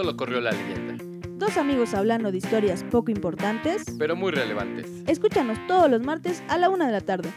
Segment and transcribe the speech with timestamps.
[0.00, 1.04] solo corrió la leyenda.
[1.36, 3.84] Dos amigos hablando de historias poco importantes.
[3.98, 4.86] Pero muy relevantes.
[5.06, 7.30] Escúchanos todos los martes a la una de la tarde.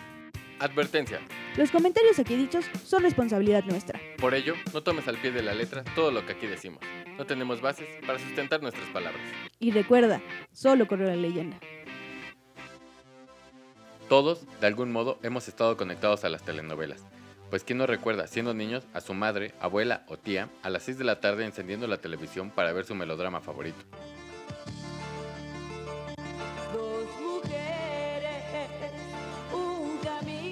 [0.60, 1.20] Advertencia.
[1.58, 4.00] Los comentarios aquí dichos son responsabilidad nuestra.
[4.18, 6.80] Por ello, no tomes al pie de la letra todo lo que aquí decimos.
[7.18, 9.22] No tenemos bases para sustentar nuestras palabras.
[9.60, 10.22] Y recuerda,
[10.54, 11.60] solo corrió la leyenda.
[14.08, 17.06] Todos, de algún modo, hemos estado conectados a las telenovelas.
[17.54, 20.98] Pues quién no recuerda, siendo niños, a su madre, abuela o tía a las 6
[20.98, 23.78] de la tarde encendiendo la televisión para ver su melodrama favorito.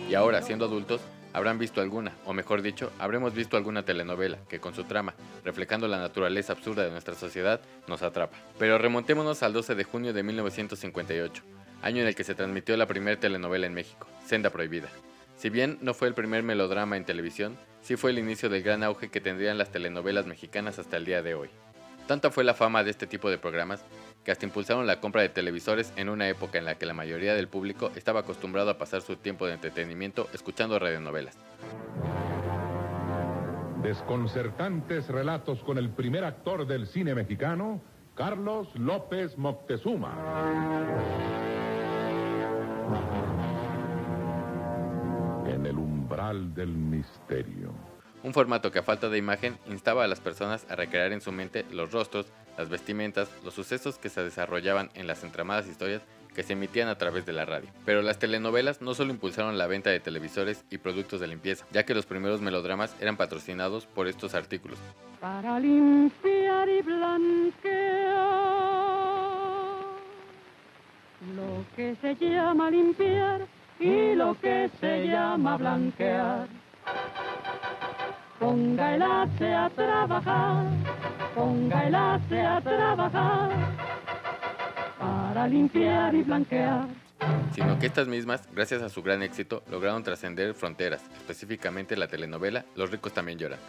[0.07, 1.01] Y ahora, siendo adultos,
[1.33, 5.87] habrán visto alguna, o mejor dicho, habremos visto alguna telenovela que con su trama, reflejando
[5.87, 8.37] la naturaleza absurda de nuestra sociedad, nos atrapa.
[8.59, 11.41] Pero remontémonos al 12 de junio de 1958,
[11.81, 14.89] año en el que se transmitió la primera telenovela en México, Senda Prohibida.
[15.41, 18.83] Si bien no fue el primer melodrama en televisión, sí fue el inicio del gran
[18.83, 21.49] auge que tendrían las telenovelas mexicanas hasta el día de hoy.
[22.05, 23.83] Tanta fue la fama de este tipo de programas
[24.23, 27.33] que hasta impulsaron la compra de televisores en una época en la que la mayoría
[27.33, 31.35] del público estaba acostumbrado a pasar su tiempo de entretenimiento escuchando radionovelas.
[33.81, 37.81] Desconcertantes relatos con el primer actor del cine mexicano,
[38.13, 40.13] Carlos López Moctezuma.
[45.45, 47.73] En el umbral del misterio.
[48.23, 51.31] Un formato que a falta de imagen instaba a las personas a recrear en su
[51.31, 56.43] mente los rostros, las vestimentas, los sucesos que se desarrollaban en las entramadas historias que
[56.43, 57.69] se emitían a través de la radio.
[57.85, 61.83] Pero las telenovelas no solo impulsaron la venta de televisores y productos de limpieza, ya
[61.83, 64.77] que los primeros melodramas eran patrocinados por estos artículos.
[65.19, 68.21] Para limpiar y blanquear
[71.35, 73.41] lo que se llama limpiar
[73.81, 76.47] y lo que se llama blanquear.
[78.39, 80.65] Ponga el hace a trabajar,
[81.35, 83.49] ponga el hace a trabajar
[84.99, 86.85] para limpiar y blanquear.
[87.53, 92.65] Sino que estas mismas, gracias a su gran éxito, lograron trascender fronteras, específicamente la telenovela
[92.75, 93.59] Los ricos también lloran.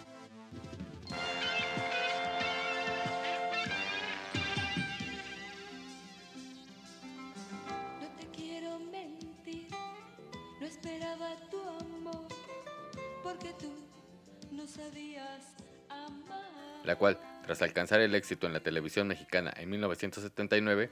[16.93, 20.91] La cual, tras alcanzar el éxito en la televisión mexicana en 1979,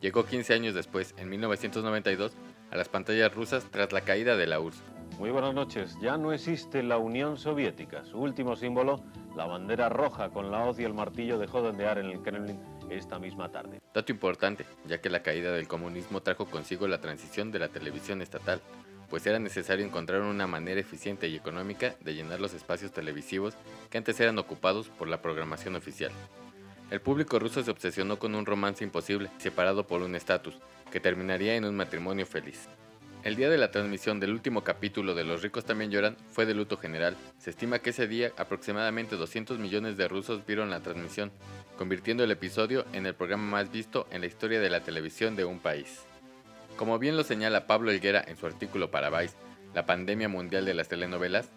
[0.00, 2.32] llegó 15 años después, en 1992,
[2.70, 4.82] a las pantallas rusas tras la caída de la URSS.
[5.18, 5.98] Muy buenas noches.
[6.00, 8.02] Ya no existe la Unión Soviética.
[8.06, 9.04] Su último símbolo,
[9.36, 12.58] la bandera roja con la hoz y el martillo, dejó de ondear en el Kremlin
[12.88, 13.82] esta misma tarde.
[13.92, 18.22] Dato importante, ya que la caída del comunismo trajo consigo la transición de la televisión
[18.22, 18.62] estatal,
[19.12, 23.52] pues era necesario encontrar una manera eficiente y económica de llenar los espacios televisivos
[23.90, 26.10] que antes eran ocupados por la programación oficial.
[26.90, 30.54] El público ruso se obsesionó con un romance imposible, separado por un estatus,
[30.90, 32.70] que terminaría en un matrimonio feliz.
[33.22, 36.54] El día de la transmisión del último capítulo de Los ricos también lloran fue de
[36.54, 37.14] luto general.
[37.36, 41.32] Se estima que ese día aproximadamente 200 millones de rusos vieron la transmisión,
[41.76, 45.44] convirtiendo el episodio en el programa más visto en la historia de la televisión de
[45.44, 46.06] un país.
[46.76, 49.34] Como bien lo señala Pablo Helguera en su artículo para Vice,
[49.74, 51.48] La pandemia mundial de las telenovelas,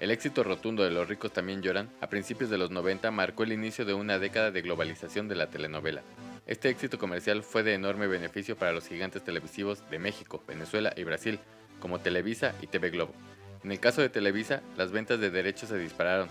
[0.00, 3.52] el éxito rotundo de Los ricos también lloran a principios de los 90 marcó el
[3.52, 6.02] inicio de una década de globalización de la telenovela.
[6.46, 11.02] Este éxito comercial fue de enorme beneficio para los gigantes televisivos de México, Venezuela y
[11.02, 11.40] Brasil,
[11.80, 13.12] como Televisa y TV Globo.
[13.64, 16.28] En el caso de Televisa, las ventas de derechos se dispararon,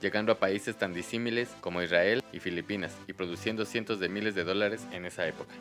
[0.00, 4.44] llegando a países tan disímiles como Israel y Filipinas y produciendo cientos de miles de
[4.44, 5.54] dólares en esa época.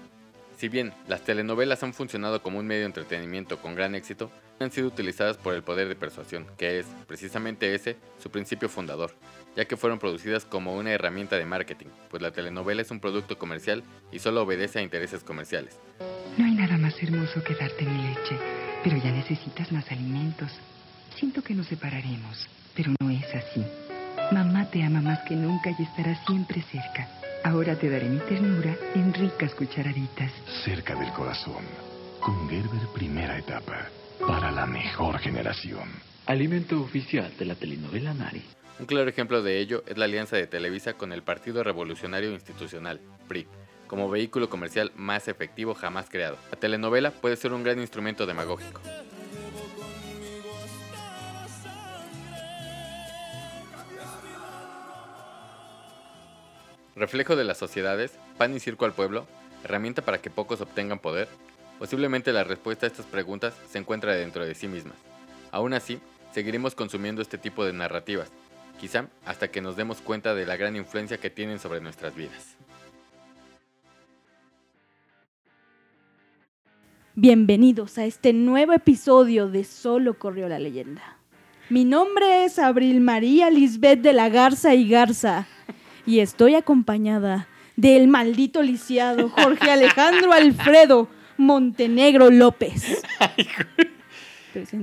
[0.60, 4.72] Si bien las telenovelas han funcionado como un medio de entretenimiento con gran éxito, han
[4.72, 9.16] sido utilizadas por el poder de persuasión, que es, precisamente ese, su principio fundador,
[9.56, 13.38] ya que fueron producidas como una herramienta de marketing, pues la telenovela es un producto
[13.38, 15.80] comercial y solo obedece a intereses comerciales.
[16.38, 18.38] No hay nada más hermoso que darte mi leche,
[18.84, 20.52] pero ya necesitas más alimentos.
[21.16, 23.66] Siento que nos separaremos, pero no es así.
[24.34, 27.19] Mamá te ama más que nunca y estará siempre cerca.
[27.44, 30.32] Ahora te daré mi ternura en ricas cucharaditas.
[30.66, 31.64] Cerca del corazón.
[32.20, 33.88] Con Gerber primera etapa.
[34.20, 35.88] Para la mejor generación.
[36.26, 38.44] Alimento oficial de la telenovela Nari.
[38.80, 43.00] Un claro ejemplo de ello es la alianza de Televisa con el Partido Revolucionario Institucional,
[43.28, 43.48] PRI,
[43.88, 46.38] como vehículo comercial más efectivo jamás creado.
[46.52, 48.82] La telenovela puede ser un gran instrumento demagógico.
[57.00, 59.26] Reflejo de las sociedades, pan y circo al pueblo,
[59.64, 61.30] herramienta para que pocos obtengan poder,
[61.80, 64.98] posiblemente la respuesta a estas preguntas se encuentra dentro de sí mismas.
[65.50, 66.02] Aún así,
[66.34, 68.30] seguiremos consumiendo este tipo de narrativas,
[68.82, 72.58] quizá hasta que nos demos cuenta de la gran influencia que tienen sobre nuestras vidas.
[77.16, 81.18] Bienvenidos a este nuevo episodio de Solo corrió la leyenda.
[81.70, 85.48] Mi nombre es Abril María Lisbeth de la Garza y Garza
[86.10, 91.08] y estoy acompañada del maldito lisiado Jorge Alejandro Alfredo
[91.38, 93.04] Montenegro López.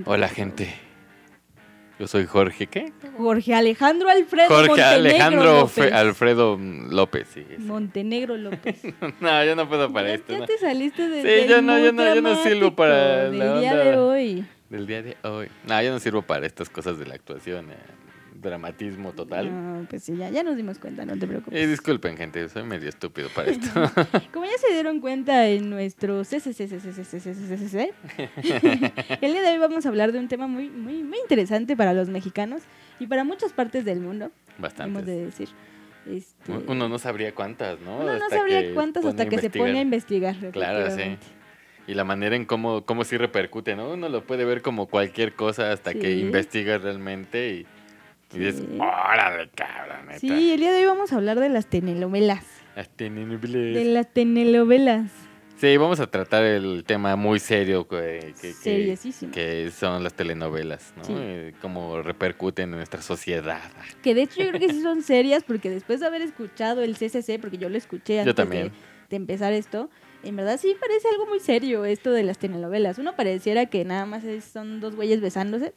[0.05, 0.73] Hola gente,
[1.99, 2.93] yo soy Jorge, ¿qué?
[3.19, 5.93] Jorge Alejandro Alfredo Jorge Montenegro Alejandro López.
[5.93, 6.59] Alfredo
[6.91, 7.45] López, sí.
[7.49, 7.57] sí.
[7.59, 8.77] Montenegro López.
[9.21, 10.33] No, yo no puedo para ya, esto.
[10.33, 10.47] ya no.
[10.47, 13.59] te saliste de, Sí, del yo no, yo no, yo no sirvo para del la
[13.59, 13.85] día onda.
[13.85, 14.45] de hoy.
[14.71, 15.49] Del día de hoy.
[15.67, 17.71] No, yo no sirvo para estas cosas de la actuación.
[17.73, 17.77] eh,
[18.47, 19.51] dramatismo total.
[19.51, 21.61] No, pues sí, ya, ya nos dimos cuenta, no te preocupes.
[21.61, 23.69] Eh, disculpen, gente, soy medio estúpido para esto.
[24.33, 27.93] Como ya se dieron cuenta en nuestro CCCCCCCCCC,
[29.21, 31.93] el día de hoy vamos a hablar de un tema muy, muy, muy interesante para
[31.93, 32.63] los mexicanos
[32.99, 35.07] y para muchas partes del mundo, hemos Bastantes.
[35.07, 35.49] de decir.
[36.07, 37.99] Este, Uno no sabría cuántas, ¿no?
[37.99, 40.37] uno no sabría cuántas hasta que se pone a investigar.
[40.53, 41.19] Claro, sí.
[41.89, 43.93] Y la manera en cómo, cómo sí repercute, ¿no?
[43.93, 47.67] Uno lo puede ver como cualquier cosa hasta que investiga realmente y,
[48.35, 50.19] y dices, órale, cabrón, neta.
[50.21, 52.45] Sí, el día de hoy vamos a hablar de las telenovelas.
[52.75, 53.75] Las telenovelas.
[53.75, 55.11] De las telenovelas.
[55.59, 59.33] Sí, vamos a tratar el tema muy serio que, que, que- Seriosísimo.
[59.33, 61.05] que son las telenovelas, ¿no?
[61.05, 61.15] Sí.
[61.17, 63.63] Eh, cómo repercuten en nuestra sociedad.
[64.03, 66.95] Que de hecho yo creo que sí son serias porque después de haber escuchado el
[66.99, 68.73] CCC, porque yo lo escuché antes de, también.
[69.09, 69.89] de empezar esto,
[70.25, 72.99] en verdad sí parece algo muy serio esto de las telenovelas.
[72.99, 75.73] Uno pareciera que nada más son dos güeyes besándose,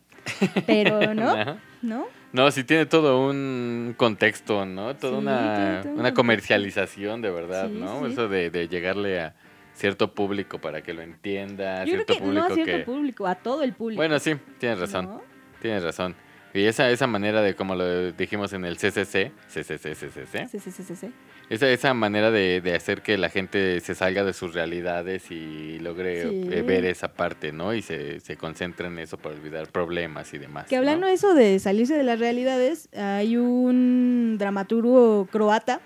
[0.67, 1.57] pero no.
[1.81, 2.07] ¿no?
[2.31, 4.95] No, sí tiene todo un contexto, ¿no?
[4.95, 8.05] Toda Sí, una, todo un una comercialización de verdad, Sí, ¿no?
[8.05, 8.11] sí.
[8.13, 9.35] Eso de, de llegarle a
[9.73, 12.83] cierto público para que lo entienda, creo cierto que público no a cierto que...
[12.83, 13.99] público, a todo el público.
[13.99, 15.21] Bueno, sí, tienes razón, ¿no?
[15.61, 16.15] tienes razón.
[16.53, 21.11] Y esa, esa manera de, como lo dijimos en el CCC, CCC, CCC, sí.
[21.49, 25.77] esa, esa manera de, de hacer que la gente se salga de sus realidades y
[25.79, 26.49] logre Sí.
[26.51, 27.73] eh, ver esa parte, ¿no?
[27.75, 30.65] Y se, se concentre en eso para olvidar problemas y demás.
[30.67, 30.79] Que ¿no?
[30.79, 35.81] hablando eso de salirse de las realidades, hay un dramaturgo croata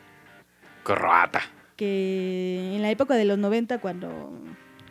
[0.84, 1.42] Croata.
[1.76, 4.32] que en la época de los 90, cuando,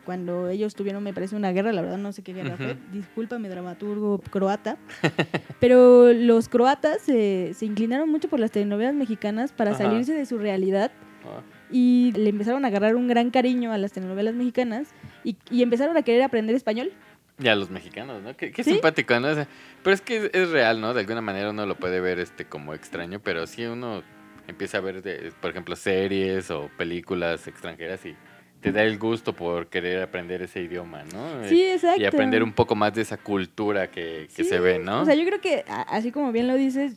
[0.05, 2.81] cuando ellos tuvieron, me parece, una guerra, la verdad no sé qué guerra fue, Ujú.
[2.93, 4.77] discúlpame, dramaturgo croata,
[5.61, 10.39] pero los croatas se se inclinaron mucho por las telenovelas mexicanas para salirse de su
[10.39, 10.91] realidad
[11.25, 11.41] Ah.
[11.71, 14.89] y le empezaron a agarrar un gran cariño a las telenovelas mexicanas
[15.23, 16.91] y, y empezaron a querer aprender español.
[17.39, 18.37] Y a los mexicanos, ¿no?
[18.37, 18.73] Qué, qué Sí.
[18.73, 19.29] simpático, ¿no?
[19.29, 19.47] O sea,
[19.85, 20.95] pero es que es, es real, ¿no?
[20.95, 24.03] De alguna manera uno lo puede ver este como extraño, pero sí uno
[24.49, 28.17] empieza a ver, de- por ejemplo, series o películas extranjeras y
[28.63, 31.47] te da el gusto por querer aprender ese idioma, ¿no?
[31.49, 32.01] Sí, Eh, exacto.
[32.01, 35.03] Y aprender un poco más de esa cultura que, que Sí, se ve, ¿no?
[35.03, 36.95] O sea, yo creo que, así como bien lo dices,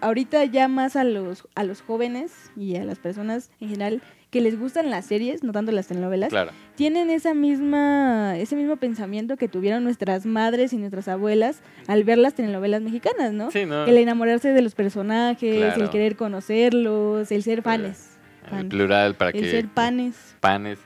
[0.00, 4.40] ahorita ya más a los, a los jóvenes y a las personas en general que
[4.42, 6.50] les gustan las series, no tanto las telenovelas, Claro.
[6.76, 12.18] tienen esa misma, ese mismo pensamiento que tuvieron nuestras madres y nuestras abuelas al ver
[12.18, 13.50] las telenovelas mexicanas, ¿no?
[13.50, 13.86] Sí, ¿no?
[13.86, 15.82] El enamorarse de los personajes, Claro.
[15.82, 18.18] el querer conocerlos, el ser fanes.
[18.52, 19.50] El plural para el que...
[19.50, 20.36] ser panes.
[20.40, 20.78] panes.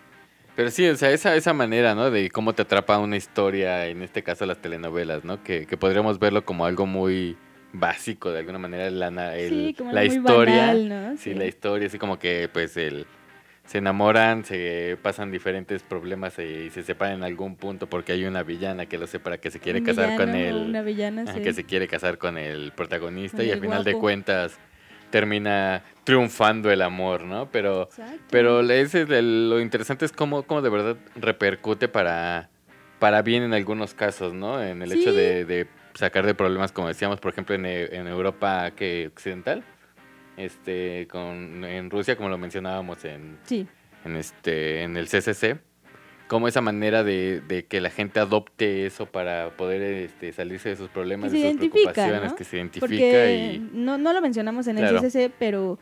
[0.55, 2.11] Pero sí, o sea, esa, esa manera, ¿no?
[2.11, 5.43] De cómo te atrapa una historia, en este caso las telenovelas, ¿no?
[5.43, 7.37] Que, que podríamos verlo como algo muy
[7.73, 10.57] básico, de alguna manera, la, el- sí, como la historia.
[10.67, 11.17] banal, ¿no?
[11.17, 13.07] Sí, la historia, así como que, pues, el,
[13.65, 18.43] se enamoran, se pasan diferentes problemas y, se separan en algún punto porque hay una
[18.43, 20.69] villana que lo separa, que se quiere Un casar con villano el...
[20.69, 21.41] Una villana, sí.
[21.41, 24.59] que se quiere casar con el protagonista Con y el al final de cuentas
[25.13, 27.49] termina triunfando el amor, ¿no?
[27.53, 27.85] Pero...
[27.85, 28.19] Exacto.
[28.31, 32.49] Pero le- ese es el- lo interesante es cómo, cómo de verdad repercute para,
[32.99, 34.61] para bien en algunos casos, ¿no?
[34.61, 38.73] En el hecho de, de sacar de problemas, como decíamos, por ejemplo, en, en Europa
[38.73, 39.63] que occidental,
[40.37, 43.67] este, con, en Rusia, como lo mencionábamos en, Sí.
[44.05, 45.59] en, este, en el CCC,
[46.29, 50.77] como esa manera de, de que la gente adopte eso para poder este, salirse de
[50.77, 52.37] sus problemas, Que de sus preocupaciones, ¿no?
[52.37, 53.71] que se identifica Porque y...
[53.75, 54.99] no, no lo mencionamos en Claro.
[54.99, 55.79] el CCC, pero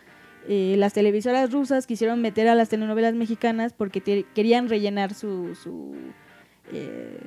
[0.48, 5.54] eh, las televisoras rusas quisieron meter a las telenovelas mexicanas porque te- querían rellenar su...
[5.54, 5.94] su
[6.72, 7.18] eh,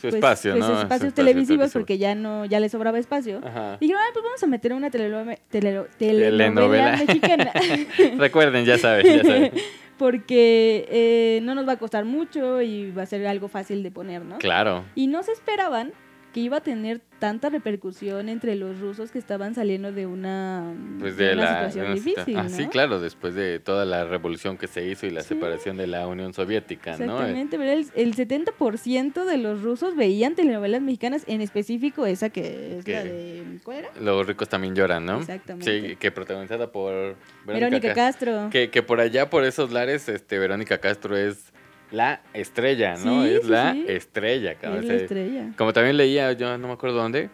[0.00, 0.66] Su espacio, pues, ¿no?
[0.66, 1.80] sus Su espacios espacio televisivos televisivo.
[1.80, 3.40] porque ya no ya les sobraba espacio.
[3.44, 3.76] Ajá.
[3.80, 6.96] Dijeron, ah, pues vamos a meter una teleno- teleno- telenovela, Telenovela.
[6.96, 7.52] mexicana.
[8.18, 9.52] Recuerden, ya saben, ya saben.
[9.98, 13.90] porque eh, no nos va a costar mucho y va a ser algo fácil de
[13.90, 14.38] poner, ¿no?
[14.38, 14.84] Claro.
[14.94, 15.92] Y no se esperaban
[16.38, 21.16] que iba a tener tanta repercusión entre los rusos que estaban saliendo de una, Pues
[21.16, 21.50] de de una la...
[21.70, 22.36] situación de una situa- difícil.
[22.38, 22.70] ah, sí, ¿no?
[22.70, 25.30] claro, después de toda la revolución que se hizo y la Sí.
[25.30, 27.14] separación de la Unión Soviética, ¿no?
[27.14, 32.78] Exactamente, pero el, el 70% de los rusos veían telenovelas mexicanas, en específico esa que
[32.78, 33.58] es la de...
[33.64, 33.88] ¿Cuál era?
[34.00, 35.18] Los ricos también lloran, ¿no?
[35.18, 35.90] Exactamente.
[35.90, 37.16] Sí, que protagonizada por
[37.46, 38.48] Verónica Ca- Castro.
[38.52, 41.52] Que, que por allá, por esos lares, este, Verónica Castro es
[41.90, 43.24] la estrella, ¿no?
[43.24, 43.84] Sí, es sí, la sí.
[43.88, 44.82] estrella, cabrón.
[44.84, 45.52] Es la estrella.
[45.56, 47.30] Como también leía, yo no me acuerdo dónde,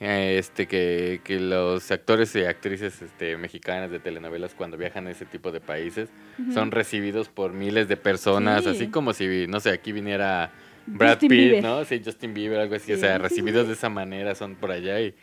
[0.00, 5.10] eh, este, que, que los actores y actrices este, mexicanas de telenovelas cuando viajan a
[5.10, 6.08] ese tipo de países
[6.54, 8.70] son recibidos por miles de personas, Sí.
[8.70, 10.50] así como si, no sé, aquí viniera
[10.86, 11.62] Brad Justin Pitt, Bieber.
[11.62, 11.84] ¿no?
[11.84, 12.92] Sí, Justin Bieber, algo así.
[12.94, 13.68] O sea, recibidos sí.
[13.68, 15.14] de esa manera son por allá y,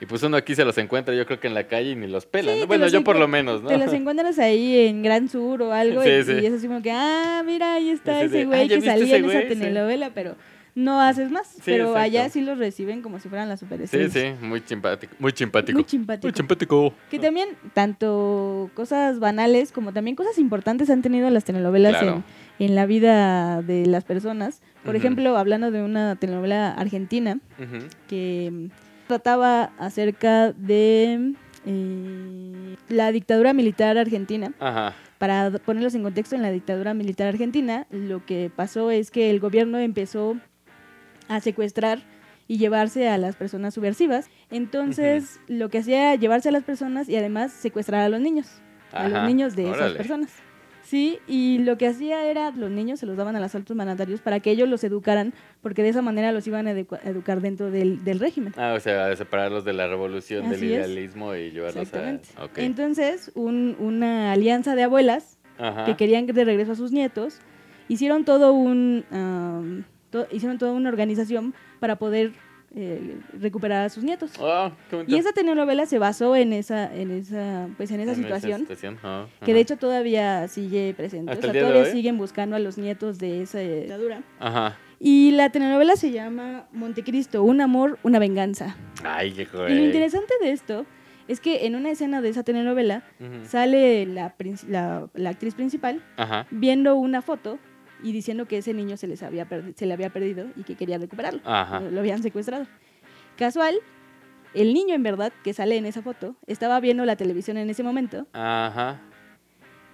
[0.00, 2.06] y pues uno aquí se los encuentra, yo creo que en la calle y ni
[2.08, 3.68] los pelan, Sí, Bueno, los yo por lo menos, ¿no?
[3.68, 6.32] Te los encuentras ahí en Gran Sur o algo Sí, y, sí.
[6.42, 9.16] y es así como que, ah, mira, ahí está ese "Ah, güey ¿ya que salía
[9.16, 9.58] en esa güey?" Sí.
[9.58, 10.34] telenovela, pero
[10.74, 11.46] no haces más.
[11.48, 11.98] Sí, pero exacto.
[12.00, 14.12] allá sí los reciben como si fueran las Sí, superestrellas.
[14.12, 15.14] sí, muy simpático.
[15.18, 15.78] Muy simpático.
[15.78, 16.26] Muy simpático.
[16.28, 16.94] Muy simpático.
[17.10, 22.22] Que también tanto cosas banales como también cosas importantes han tenido las telenovelas Claro.
[22.58, 24.62] en, en la vida de las personas.
[24.82, 27.38] Por ejemplo, hablando de una telenovela argentina
[28.08, 28.68] que
[29.12, 31.34] trataba acerca de
[31.66, 34.54] eh, la dictadura militar argentina.
[34.58, 34.94] Ajá.
[35.18, 39.38] Para ponerlos en contexto, en la dictadura militar argentina, lo que pasó es que el
[39.38, 40.36] gobierno empezó
[41.28, 42.00] a secuestrar
[42.48, 44.30] y llevarse a las personas subversivas.
[44.50, 48.62] Entonces, lo que hacía era llevarse a las personas y además secuestrar a los niños,
[48.92, 50.30] a los niños de esas personas.
[50.92, 54.20] Sí, y lo que hacía era, los niños se los daban a los altos mandatarios
[54.20, 55.32] para que ellos los educaran,
[55.62, 58.52] porque de esa manera los iban a edu- a educar dentro del, del régimen.
[58.58, 60.70] Ah, o sea, separarlos de la revolución, del es.
[60.70, 61.80] idealismo y llevarlos a...
[61.80, 62.28] Exactamente.
[62.38, 62.58] Ok.
[62.58, 65.86] Entonces, un- una alianza de abuelas Ajá.
[65.86, 67.38] que querían de regreso a sus nietos,
[67.88, 69.06] hicieron todo un
[70.10, 72.32] to- hicieron toda una organización para poder
[72.74, 74.32] eh, recuperar a sus nietos.
[74.40, 75.04] Ah, qué.
[75.06, 79.26] Y esa telenovela se basó en esa en esa pues en esa situación, situación, ah,
[79.40, 79.54] que ajá.
[79.54, 81.92] de hecho todavía sigue presente, Hasta o el sea, todavía hoy.
[81.92, 84.22] siguen buscando a los nietos de esa dictadura.
[84.40, 84.78] Ajá.
[84.98, 88.76] Y la telenovela se llama Montecristo, un amor, una venganza.
[89.02, 90.86] Ay, qué Y lo interesante de esto
[91.28, 93.02] es que en una escena de esa telenovela
[93.44, 94.34] sale la,
[94.68, 96.46] la, la actriz principal Ajá.
[96.50, 97.58] viendo una foto
[98.02, 100.98] y diciendo que ese niño se, les había se le había perdido y que quería
[100.98, 101.40] recuperarlo.
[101.44, 101.80] Ajá.
[101.80, 102.66] Lo, habían secuestrado.
[103.36, 103.76] Casual,
[104.54, 107.82] el niño en verdad que sale en esa foto estaba viendo la televisión en ese
[107.82, 109.00] momento Ajá.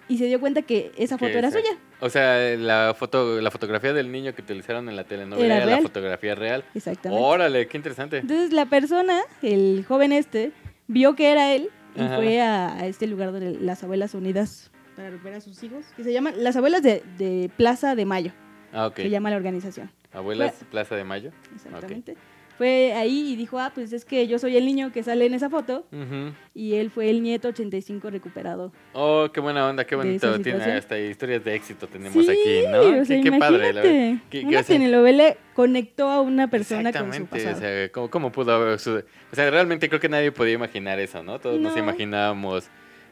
[0.09, 1.79] y se dio cuenta que esa foto era esa- suya.
[2.01, 5.77] O sea, la foto, la fotografía del niño que utilizaron en la telenovela Era era,
[5.77, 6.65] la fotografía real.
[6.75, 7.25] Exactamente.
[7.25, 8.19] Órale, qué interesante.
[8.19, 10.53] Entonces la persona, el joven este,
[10.87, 12.17] vio que era él y Ajá.
[12.17, 16.03] fue a, a este lugar donde las abuelas unidas para recuperar a sus hijos, que
[16.03, 18.33] se llama Las Abuelas de, de Plaza de Mayo,
[18.73, 18.97] Ah, ok.
[18.97, 19.93] se llama la organización.
[20.13, 21.31] Abuelas Plaza de Mayo.
[21.55, 22.17] Exactamente.
[22.57, 25.35] Fue ahí y dijo, ah, pues es que yo soy el niño que sale en
[25.35, 26.33] esa foto Ujú.
[26.53, 28.73] y él fue el nieto 85 recuperado.
[28.93, 30.41] Oh, qué buena onda, qué bonito.
[30.41, 32.81] Tiene hasta historias de éxito tenemos sí, aquí, ¿no?
[32.81, 33.83] o Qué- sea, qué, padre, la verdad.
[33.83, 37.57] Qué- qué- Una o sea, telenovela conectó a una persona con su pasado.
[37.57, 40.99] o sea, ¿cómo, cómo pudo haber su- O sea, realmente creo que nadie podía imaginar
[40.99, 41.39] eso, ¿no?
[41.39, 41.79] Todos nos No.
[41.79, 42.69] imaginábamos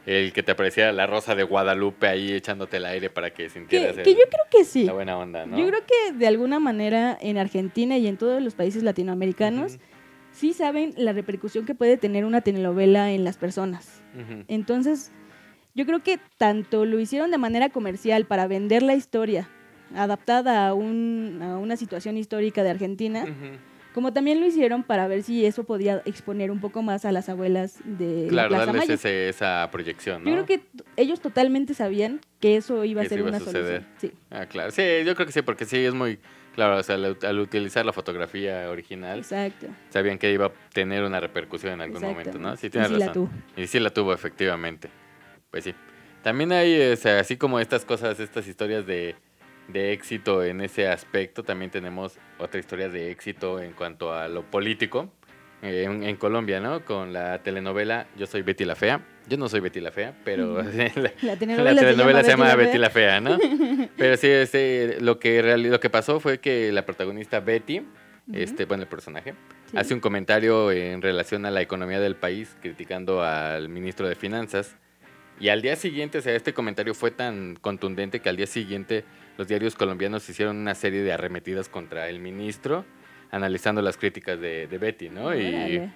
[0.07, 3.49] el que te apareciera la rosa de Guadalupe ahí echándote el aire para que que,
[3.49, 4.85] sintieras que el- yo creo que sí.
[4.85, 5.57] la buena onda, ¿no?
[5.59, 9.77] Yo creo que de alguna manera en Argentina y en todos los países latinoamericanos
[10.31, 14.01] sí saben la repercusión que puede tener una telenovela en las personas.
[14.47, 15.11] Entonces,
[15.75, 19.49] yo creo que tanto lo hicieron de manera comercial para vender la historia
[19.95, 23.25] adaptada a, un- a una situación histórica de Argentina.
[23.97, 27.29] Como también lo hicieron para ver si eso podía exponer un poco más a las
[27.29, 30.29] abuelas de la Claro, Plaza darles ese- esa proyección, ¿no?
[30.29, 30.61] Yo creo que
[30.97, 33.81] ellos totalmente sabían que eso iba a Que ser iba a una suceder.
[33.81, 33.87] solución.
[33.97, 34.11] Sí.
[34.29, 34.69] Ah, claro.
[34.69, 36.19] Sí, yo creo que sí, porque sí, es muy...
[36.53, 39.65] Claro, o sea, al, al utilizar la fotografía original, Exacto.
[39.89, 42.55] sabían que iba a tener una repercusión en algún momento, ¿no?
[42.55, 43.13] Sí, Y tienes sí la razón.
[43.29, 43.29] tuvo.
[43.63, 44.89] Y sí la tuvo, efectivamente.
[45.49, 45.73] Pues sí.
[46.21, 49.15] También hay, o sea, así como estas cosas, estas historias de,
[49.67, 54.43] de éxito en ese aspecto, también tenemos otra historia de éxito en cuanto a lo
[54.43, 55.11] político.
[55.61, 56.85] en, en Colombia, ¿no?
[56.85, 59.01] Con la telenovela Yo soy Betty la Fea.
[59.27, 60.63] Yo no soy Betty la Fea, pero la,
[60.95, 63.37] La la telenovela, se llama Betty la Fea, ¿no?
[63.97, 67.81] Pero sí, este, lo, que lo que pasó fue que la protagonista Betty,
[68.33, 69.33] este, bueno, el personaje,
[69.69, 69.75] Sí.
[69.75, 74.77] hace un comentario en relación a la economía del país, criticando al ministro de Finanzas.
[75.41, 79.03] Y al día siguiente, o sea, este comentario fue tan contundente que al día siguiente
[79.37, 82.85] los diarios colombianos hicieron una serie de arremetidas contra el ministro,
[83.31, 85.35] analizando las críticas de, de Betty, ¿no?
[85.35, 85.89] Y,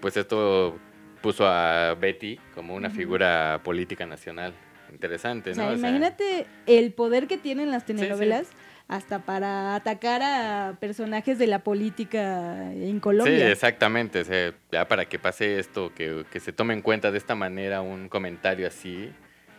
[0.00, 0.76] pues esto
[1.22, 4.52] puso a Betty como una figura política nacional.
[4.90, 5.62] Interesante, O ¿no?
[5.62, 8.48] sea, O sea, imagínate el poder que tienen las telenovelas
[8.88, 13.50] hasta para atacar a personajes de la política en Sí, Colombia.
[13.50, 14.20] exactamente.
[14.20, 17.34] o sea, ya para que pase esto, que, que se tome en cuenta de esta
[17.34, 19.10] manera un comentario así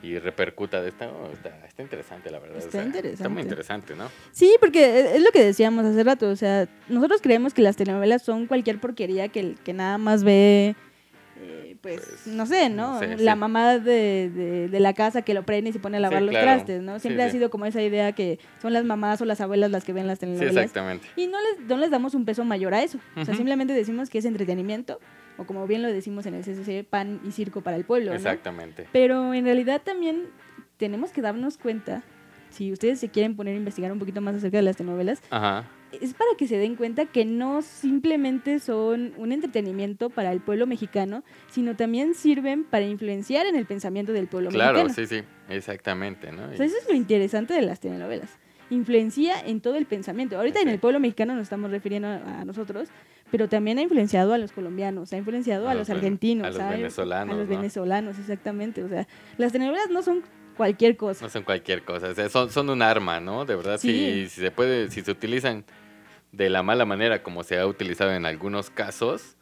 [0.04, 1.08] y repercuta de esta.
[1.10, 2.58] oh, está, está interesante, la verdad.
[2.58, 3.42] o Está sea, Está muy interesante.
[3.42, 4.10] interesante, ¿no?
[4.32, 8.22] Sí, porque es lo que decíamos hace rato, o sea, nosotros creemos que las telenovelas
[8.22, 10.75] son cualquier porquería que, que nada más ve,
[11.42, 12.94] eh, pues, Pues, no sé, ¿no?
[12.94, 13.40] no sé, la sí.
[13.40, 16.25] mamá de, de- de la casa que lo prende y se pone a lavar Sí,
[16.25, 16.46] los claro.
[16.46, 16.96] trastes, ¿no?
[16.96, 19.84] Sí, Siempre ha sido como esa idea que son las mamás o las abuelas las
[19.84, 20.56] que ven las Sí, telenovelas.
[20.56, 21.08] exactamente.
[21.18, 23.00] y no les, no les damos un peso mayor a eso.
[23.18, 25.00] O sea, simplemente decimos que es entretenimiento,
[25.38, 28.15] o como bien lo decimos en el CCC, pan y circo para el pueblo, ¿no?
[28.18, 28.88] Exactamente.
[28.92, 30.27] Pero en realidad también
[30.77, 32.04] tenemos que darnos cuenta,
[32.50, 35.65] si ustedes se quieren poner a investigar un poquito más acerca de las telenovelas, Ajá.
[36.01, 40.65] es para que se den cuenta que no simplemente son un entretenimiento para el pueblo
[40.68, 45.08] mexicano, sino también sirven para influenciar en el pensamiento del pueblo Claro, mexicano.
[45.08, 45.24] sí, sí.
[45.50, 46.46] Exactamente, ¿no?
[46.50, 48.30] O sea, eso es lo interesante de las telenovelas.
[48.70, 50.38] Influencia en todo el pensamiento.
[50.38, 50.74] Ahorita en Sí.
[50.74, 52.89] el pueblo mexicano nos estamos refiriendo a, a nosotros,
[53.32, 56.70] pero también ha influenciado a los colombianos, ha influenciado a, A los, argentinos, a los
[56.70, 57.55] venezolanos, a los ¿no?
[57.55, 58.84] venezolanos, exactamente.
[58.84, 60.24] O sea, las telenovelas no son
[60.55, 61.25] cualquier cosa.
[61.25, 63.46] No son cualquier cosa, o sea, son, son un arma, ¿no?
[63.46, 63.89] De verdad, Sí.
[63.89, 65.65] si, si se puede, si se utilizan
[66.32, 69.38] de la mala manera como se ha utilizado en algunos casos,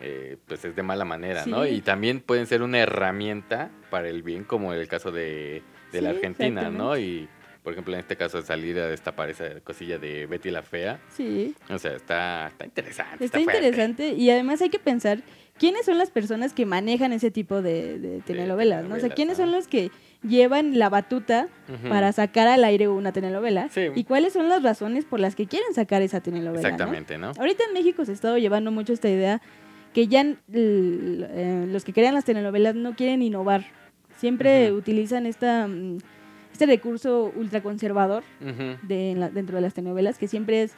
[0.00, 1.66] eh, pues es de mala manera, ¿no?
[1.66, 5.62] Y también pueden ser una herramienta para el bien, como el caso de,
[5.92, 6.98] de la Argentina, ¿no?
[6.98, 7.28] Y,
[7.66, 11.52] por ejemplo, en este caso, salir a destapar esa cosilla de Betty la Fea, Sí.
[11.68, 13.24] o sea, está, está interesante.
[13.24, 15.18] Está interesante y además hay que pensar
[15.58, 18.94] quiénes son las personas que manejan ese tipo de, de telenovelas, ¿no?
[18.94, 19.90] O sea, quiénes son los que
[20.22, 21.48] llevan la batuta
[21.88, 23.88] para sacar al aire una telenovela Sí.
[23.96, 26.68] y cuáles son las razones por las que quieren sacar esa telenovela, ¿no?
[26.68, 27.32] Exactamente, ¿no?
[27.36, 29.42] Ahorita en México se ha estado llevando mucho esta idea
[29.92, 33.64] que ya eh, los que crean las telenovelas no quieren innovar.
[34.18, 35.98] Siempre utilizan esta, mm,
[36.56, 38.78] este recurso ultraconservador Ujú.
[38.82, 40.72] de, en la- dentro de las telenovelas, que siempre es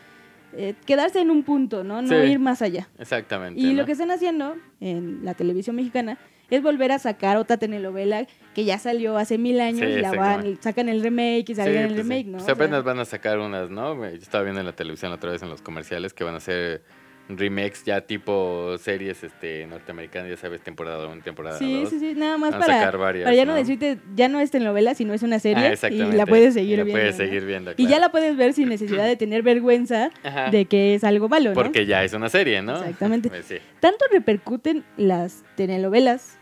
[0.56, 2.00] eh, quedarse en un punto, ¿no?
[2.02, 2.14] No Sí.
[2.14, 2.88] ir más allá.
[2.98, 3.60] Exactamente.
[3.60, 3.80] Y ¿no?
[3.80, 6.16] lo que están haciendo en la televisión mexicana
[6.50, 10.12] es volver a sacar otra telenovela que ya salió hace mil años Sí, y la
[10.14, 12.02] van, sacan el remake y Sí, salgan el pues sí.
[12.02, 12.32] remake, ¿no?
[12.38, 13.94] Pues O sea, apenas van a sacar unas, ¿no?
[13.94, 16.82] Yo estaba viendo en la televisión otra vez en los comerciales que van a hacer
[17.28, 21.68] remakes ya tipo series este norteamericanas, ya sabes, temporada 1, temporada 2.
[21.68, 23.58] sí, sí, sí, nada más a para, sacar varias, para ya no, ¿no?
[23.58, 26.84] decirte, ya no es telenovela, sino es una serie Ah, y la puedes seguir la
[26.84, 26.98] viendo.
[27.00, 30.50] puedes seguir viendo, Y ya la puedes ver sin necesidad de tener vergüenza Ajá.
[30.50, 31.54] de que es algo malo, ¿no?
[31.54, 32.76] Porque ya es una serie, ¿no?
[32.76, 33.28] Exactamente.
[33.38, 33.56] Pues sí.
[33.80, 36.38] tanto repercuten las telenovelas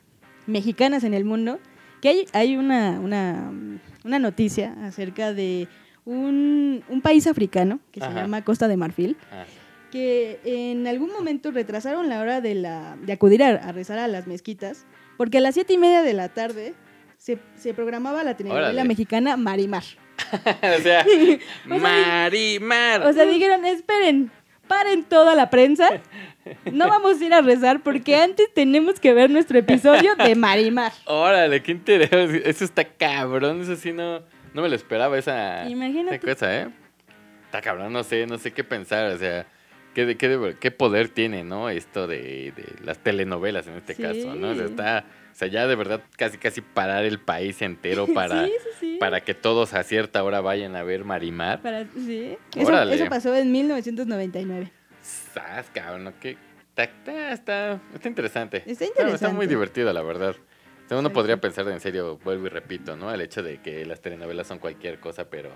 [0.46, 1.58] mexicanas en el mundo
[2.00, 3.50] que hay, hay una, una,
[4.04, 5.66] una noticia acerca de
[6.04, 8.22] un, un país africano que se Ajá.
[8.22, 9.44] llama Costa de Marfil, Ah,
[9.90, 14.08] que en algún momento retrasaron la hora de, la, de acudir a, a rezar a
[14.08, 16.74] las mezquitas, porque a las siete y media de la tarde
[17.16, 19.84] se, se programaba la telenovela mexicana Marimar.
[20.32, 21.04] o sea,
[21.66, 23.02] O sea, Marimar.
[23.06, 24.30] O sea, dijeron, esperen,
[24.68, 25.88] paren toda la prensa,
[26.72, 30.92] no vamos a ir a rezar porque antes tenemos que ver nuestro episodio de Marimar.
[31.06, 32.10] Órale, qué interés.
[32.44, 33.62] Eso está cabrón.
[33.62, 34.20] Eso sí no,
[34.54, 36.16] no me lo esperaba esa, Imagínate.
[36.16, 36.68] esa cosa, ¿eh?
[37.46, 39.12] Está cabrón, no sé, no sé qué pensar.
[39.12, 39.46] O sea,
[39.96, 41.70] qué, de- qué, de- qué poder tiene, ¿no?
[41.70, 44.02] Esto de, de las telenovelas en este Sí.
[44.02, 44.50] caso, ¿no?
[44.50, 48.44] O sea, está, o sea, ya de verdad casi casi parar el país entero para,
[48.44, 48.96] sí, sí, sí.
[49.00, 51.62] para que todos a cierta hora vayan a ver Marimar.
[51.62, 52.36] Para- sí.
[52.54, 54.70] Eso, pasó en 1999.
[55.02, 56.12] Sas, cabrón.
[56.20, 56.36] ¿Qué?
[56.68, 58.58] Está, está, está, está interesante.
[58.66, 59.46] Está Está muy interesante.
[59.46, 60.36] divertido, la verdad.
[60.84, 63.10] O sea, uno podría pensar, en serio, vuelvo y repito, ¿no?
[63.12, 65.50] El hecho de que las telenovelas son cualquier cosa, pero,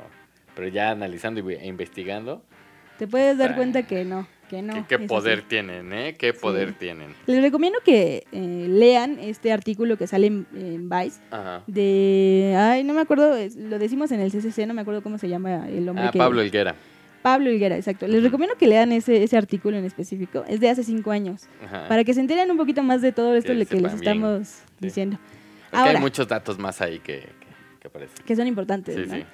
[0.57, 2.43] pero ya analizando y e investigando,
[3.01, 3.57] Te puedes dar Ah.
[3.57, 4.87] cuenta que no, que no.
[4.87, 5.47] ¿qué, poder así.
[5.49, 6.17] tienen, ¿eh?
[6.19, 6.75] ¿Qué poder Sí.
[6.81, 7.15] tienen?
[7.25, 11.63] Les recomiendo que eh, lean este artículo que sale en, en Vice Ajá.
[11.67, 12.55] de...
[12.59, 15.67] Ay, no me acuerdo, lo decimos en el CCC, no me acuerdo cómo se llama
[15.71, 16.19] el hombre Ah, que...
[16.19, 16.75] Pablo Higuera.
[17.23, 18.07] Pablo Higuera, exacto.
[18.07, 20.45] Les recomiendo que lean ese, ese artículo en específico.
[20.47, 21.49] Es de hace cinco años.
[21.65, 21.89] Ajá.
[21.89, 24.63] Para que se enteren un poquito más de todo esto Que que les estamos Sí.
[24.79, 25.17] diciendo.
[25.17, 27.47] Es que hay Ahora, muchos datos más ahí que, que,
[27.81, 28.25] que aparecen.
[28.27, 28.95] que son importantes.
[28.95, 29.15] Sí, ¿no?
[29.15, 29.25] sí.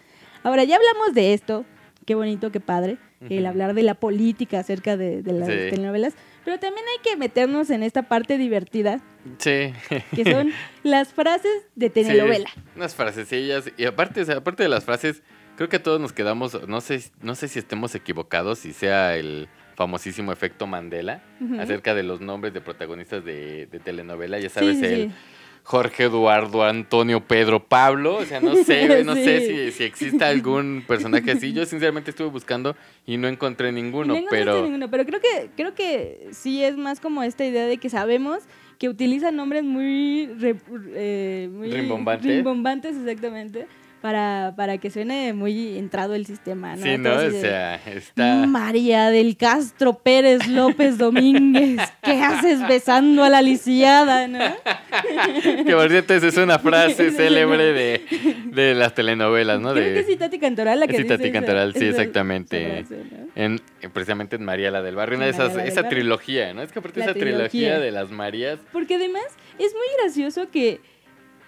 [0.45, 1.65] Ahora, ya hablamos de esto.
[2.05, 2.99] Qué bonito, qué padre.
[3.29, 5.55] El hablar de la política acerca de, de las Sí.
[5.71, 6.15] telenovelas.
[6.45, 9.01] Pero también hay que meternos en esta parte divertida,
[9.39, 9.73] Sí.
[10.15, 10.51] que son
[10.85, 12.49] las frases de telenovela.
[12.55, 13.71] Sí, unas frasecillas.
[13.77, 15.23] Y aparte, o sea, aparte de las frases,
[15.57, 19.49] creo que todos nos quedamos, no sé, no sé si estemos equivocados, si sea el
[19.75, 21.23] famosísimo efecto Mandela,
[21.59, 24.39] acerca de los nombres de protagonistas de, de telenovela.
[24.39, 25.15] Ya sabes, sí, el sí.
[25.69, 28.19] Jorge Eduardo Antonio Pedro Pablo.
[28.19, 31.53] O sea, no sé, no sé si, si existe algún personaje así.
[31.53, 34.63] Yo sinceramente estuve buscando y no encontré ninguno, no encontraste pero...
[34.63, 38.45] ninguno, pero creo que, creo que sí es más como esta idea de que sabemos
[38.79, 40.55] que utilizan nombres muy, re-
[40.95, 42.31] eh, muy Rimbombantes.
[42.31, 43.67] rimbombantes, exactamente,
[44.07, 46.83] para, para que suene muy entrado el sistema, ¿no?
[46.85, 47.13] Sí, ¿no?
[47.15, 48.47] O sea, está...
[48.47, 54.39] María del Castro Pérez López Domínguez, ¿qué haces besando a la lisiada, no?
[55.67, 58.05] que por cierto, esa es una frase célebre de,
[58.53, 59.73] de las telenovelas, ¿no?
[59.73, 59.95] Creo de...
[59.95, 62.79] que es Itati Cantoral la que Es dice Itati esa- Cantoral, sí, esa- exactamente.
[62.79, 63.27] esa frase, ¿no?
[63.35, 66.63] En, en- precisamente en María la del Barrio, una de esas, esa trilogía, ¿no?
[66.63, 67.49] Es que aparte La esa trilogía.
[67.49, 67.81] trilogía.
[67.81, 69.25] de las Marías, Porque además
[69.59, 70.81] es muy gracioso que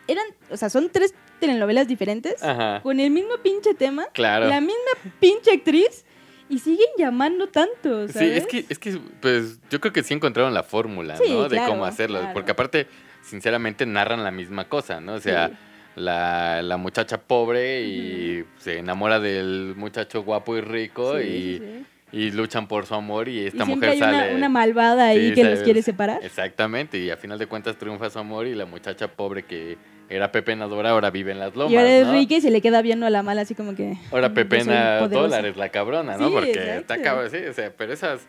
[0.08, 2.80] eran, o sea, son tres telenovelas diferentes Ajá.
[2.82, 4.48] con el mismo pinche tema, Claro.
[4.48, 4.90] la misma
[5.20, 6.04] pinche actriz
[6.48, 10.54] y siguen llamando tanto, Sí, es que, es que, pues, yo creo que sí encontraron
[10.54, 11.48] la fórmula, Sí, ¿no?
[11.48, 12.18] De cómo hacerlo.
[12.20, 12.34] claro.
[12.34, 12.86] Porque aparte,
[13.22, 15.14] sinceramente, narran la misma cosa, ¿no?
[15.14, 15.54] O sea, Sí.
[15.96, 21.86] la, la muchacha pobre y se enamora del muchacho guapo y rico Sí, y, sí,
[22.12, 24.34] y luchan por su amor y esta y mujer hay sale...
[24.34, 26.20] una malvada ahí Sí, que los quiere separar.
[26.24, 29.76] Exactamente, y a final de cuentas triunfa su amor y la muchacha pobre que
[30.08, 32.12] era pepenadora ahora vive en las lomas, y ahora es ¿no?
[32.12, 33.94] rica y se le queda viendo a la mala así como que...
[34.10, 35.20] Ahora "Yo soy pepena poderosa".
[35.28, 36.28] dólares la cabrona, ¿no?
[36.28, 38.26] Sí, Porque está cabrón, sí, o sea, pero esas,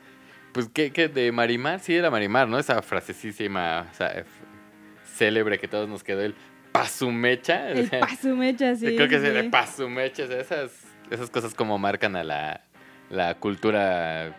[0.51, 1.79] pues, ¿qué, qué de Marimar?
[1.79, 2.59] Sí, era Marimar, ¿no?
[2.59, 4.23] Esa frasecísima, o sea,
[5.15, 6.35] célebre que todos nos quedó, el
[6.71, 7.63] pasumecha.
[7.67, 8.95] o El sea, pasumecha, sí.
[8.95, 9.49] Creo que sí, de sí.
[9.49, 10.71] pasumecha, o sea, esas,
[11.11, 12.61] esas cosas como marcan a la,
[13.09, 14.35] la cultura,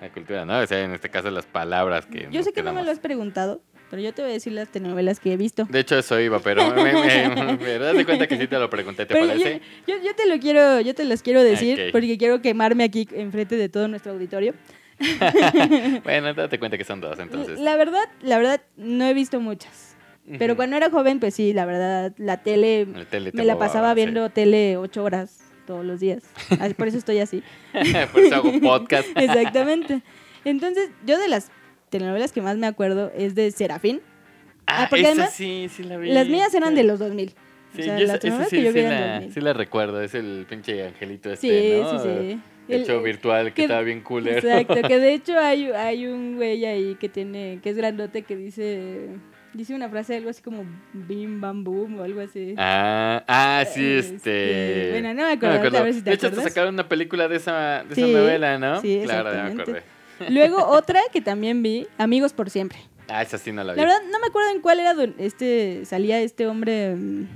[0.00, 0.58] la cultura, ¿no?
[0.58, 2.98] O sea, en este caso las palabras que Yo sé que no me lo has
[3.00, 3.60] preguntado,
[3.92, 5.66] pero yo te voy a decir las telenovelas que he visto.
[5.66, 8.70] De hecho, eso iba, pero me, me, me das de cuenta que sí te lo
[8.70, 9.60] pregunté, ¿te Pero parece?
[9.86, 13.56] Yo, yo te lo quiero, yo te los quiero decir porque quiero quemarme aquí enfrente
[13.56, 14.54] de todo nuestro auditorio.
[16.04, 17.60] bueno, date cuenta que son dos, entonces.
[17.60, 19.94] La verdad, la verdad, no he visto muchas.
[20.38, 23.58] Pero cuando era joven, pues sí, la verdad, la tele, La tele te me la
[23.58, 26.22] pasaba viendo tele ocho horas todos los días.
[26.58, 27.42] Ah, Por eso estoy así.
[28.12, 29.08] Por eso hago podcast.
[29.16, 30.00] Exactamente.
[30.46, 31.50] Entonces, yo de las
[31.92, 34.00] telenovelas que más me acuerdo es de Serafín.
[34.66, 36.10] Ah, porque esa además, sí, sí la vi.
[36.10, 36.74] Las mías eran Sí.
[36.76, 37.34] de los 2000.
[37.74, 39.32] Sí, o sea, yo esa, sí, que yo sí vi la, 2000.
[39.34, 40.02] sí la recuerdo.
[40.02, 41.90] Es el pinche angelito este, Sí, ¿no?
[42.02, 42.40] sí, sí.
[42.68, 44.38] El, El- show virtual que, que- estaba bien culero.
[44.38, 48.36] Exacto, que de hecho hay, hay un güey ahí que tiene, que es grandote que
[48.36, 49.08] dice,
[49.52, 52.54] dice una frase algo así como bim bam boom o algo así.
[52.56, 54.14] Ah, ah, sí, este...
[54.14, 56.52] Este, bueno, no me acuerdo, ahorita a ver si te de hecho, acuerdas.
[56.52, 58.80] sacaron una película de esa, de Sí, esa novela, ¿no?
[58.80, 59.82] sí, claro, ya me acordé.
[60.30, 62.78] Luego otra que también vi, Amigos por siempre.
[63.08, 63.78] Ah, esa sí no la vi.
[63.80, 67.26] La verdad no me acuerdo en cuál era este salía este hombre mm,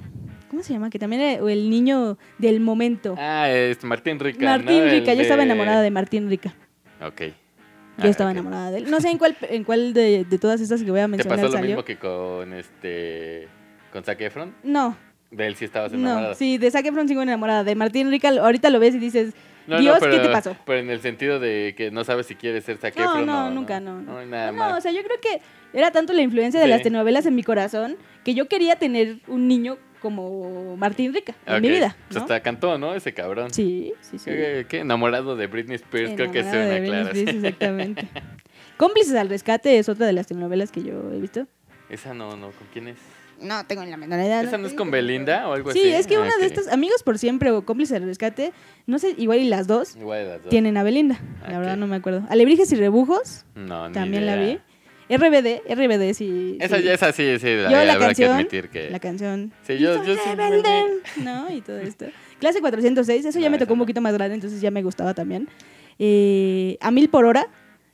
[0.49, 0.90] ¿cómo se llama?
[0.90, 3.14] Que también era el niño del momento.
[3.18, 4.85] Ah, es Martín Rica, Martín ¿no?
[4.85, 6.55] El Rica, yo estaba de- enamorada de Martín Rica.
[7.05, 7.20] Ok.
[7.22, 8.90] Yo Ah, estaba enamorada de él.
[8.90, 11.38] No sé en cuál en cuál de, de todas estas que voy a ¿Te mencionar
[11.38, 11.68] pasó lo salió.
[11.68, 13.49] mismo que con este...
[13.92, 14.55] con Zac Efron?
[14.62, 14.96] No,
[15.31, 16.29] De él sí estabas enamorada.
[16.31, 17.64] no, sí, de Zac Efron sigo enamorada.
[17.64, 19.33] De Martín Rica ahorita lo ves y dices,
[19.67, 20.57] No, no, Dios, pero- ¿qué te pasó?
[20.65, 23.81] Pero en el sentido de que no sabes si quieres ser Zac No, no, nunca,
[23.81, 24.01] no.
[24.01, 25.41] No, nada no, o sea, yo creo que
[25.73, 26.71] era tanto la influencia de Sí.
[26.71, 31.63] las telenovelas en mi corazón que yo quería tener un niño como Martín Rica en
[31.63, 31.97] mi vida.
[32.09, 32.23] Pues ¿no?
[32.23, 32.95] hasta cantó, ¿no?
[32.95, 33.51] Ese cabrón.
[33.53, 34.31] Sí, sí, sí.
[34.31, 34.79] ¿Qué, qué?
[34.81, 37.09] Enamorado de Britney Spears, creo que suena de Britney claro.
[37.09, 37.37] Spears, sí.
[37.39, 38.09] exactamente.
[38.77, 41.47] Cómplices al rescate es otra de las telenovelas que yo he visto.
[41.89, 42.99] Esa no, no, ¿con quién es?
[43.40, 44.40] No tengo ni la menor idea.
[44.42, 45.92] ¿Esa no es con Belinda o algo Sí, así?
[45.92, 48.53] es que Ah, una de estas, Amigos por Siempre o Cómplices al Rescate,
[48.87, 50.51] no sé, igual y las dos Igual de las dos.
[50.51, 51.20] tienen a Belinda.
[51.42, 51.81] Ah, La verdad ok.
[51.81, 52.22] no me acuerdo.
[52.29, 54.59] Alebrijes yRebujos, No, ni también la vi.
[55.09, 56.57] RBD, RBD sí.
[56.61, 56.83] Esa sí.
[56.83, 58.90] ya, esa sí, sí, Yo la, la canción, que admitir que...
[58.90, 59.53] La canción.
[59.62, 60.11] Sí, yo- sí.
[61.22, 61.49] ¿no?
[61.53, 62.07] Y todo esto.
[62.40, 63.85] Clase 406, eso ya No, me tocó un no.
[63.85, 65.49] poquito más grande, entonces ya me gustaba también.
[66.01, 67.44] Eh, a mil por hora,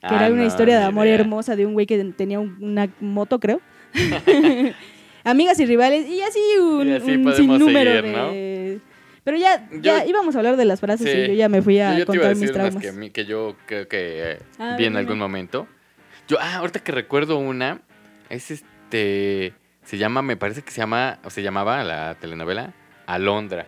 [0.00, 1.16] que Ah, era una no, historia de amor idea.
[1.16, 3.60] hermosa de un güey que tenía un- una moto, creo.
[5.24, 8.80] Amigas y rivales, y así un, Y así un podemos sinnúmero seguir, de...
[9.24, 11.16] Pero ya, ya Yo- íbamos a hablar de las frases Sí.
[11.16, 12.74] y yo ya me fui a Yo- yo te iba a contar mis decir unas
[12.74, 13.00] traumas.
[13.04, 15.68] que, que yo creo que eh, Ah, vi en algún momento.
[16.26, 17.82] Yo, ah, ahorita que recuerdo una,
[18.30, 19.54] es este,
[19.84, 22.72] se llama, me parece que se llama, o se llamaba la telenovela,
[23.06, 23.66] Alondra,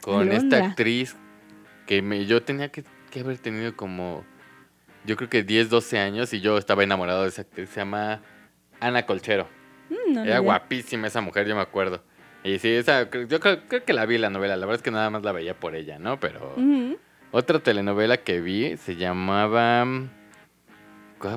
[0.00, 1.14] con esta actriz
[1.86, 4.24] que me, yo tenía que, que haber tenido como,
[5.04, 8.22] yo creo que 10, 12 años y yo estaba enamorado de esa actriz, se llama
[8.80, 9.46] Ana Colchero.
[9.88, 12.02] Mm, no, Era guapísima esa mujer, yo me acuerdo.
[12.44, 14.90] Y sí, esa, yo creo, creo que la vi la novela, la verdad es que
[14.90, 16.20] nada más la veía por ella, ¿no?
[16.20, 16.54] Pero...
[17.32, 19.84] Otra telenovela que vi se llamaba.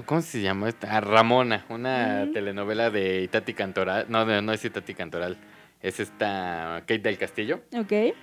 [0.05, 0.95] ¿Cómo se llama esta?
[0.95, 4.05] Ah, Ramona, una telenovela de Itati Cantoral.
[4.07, 5.37] No, no, no es Itati Cantoral.
[5.81, 7.61] Es esta Kate del Castillo.
[7.73, 8.13] Ok.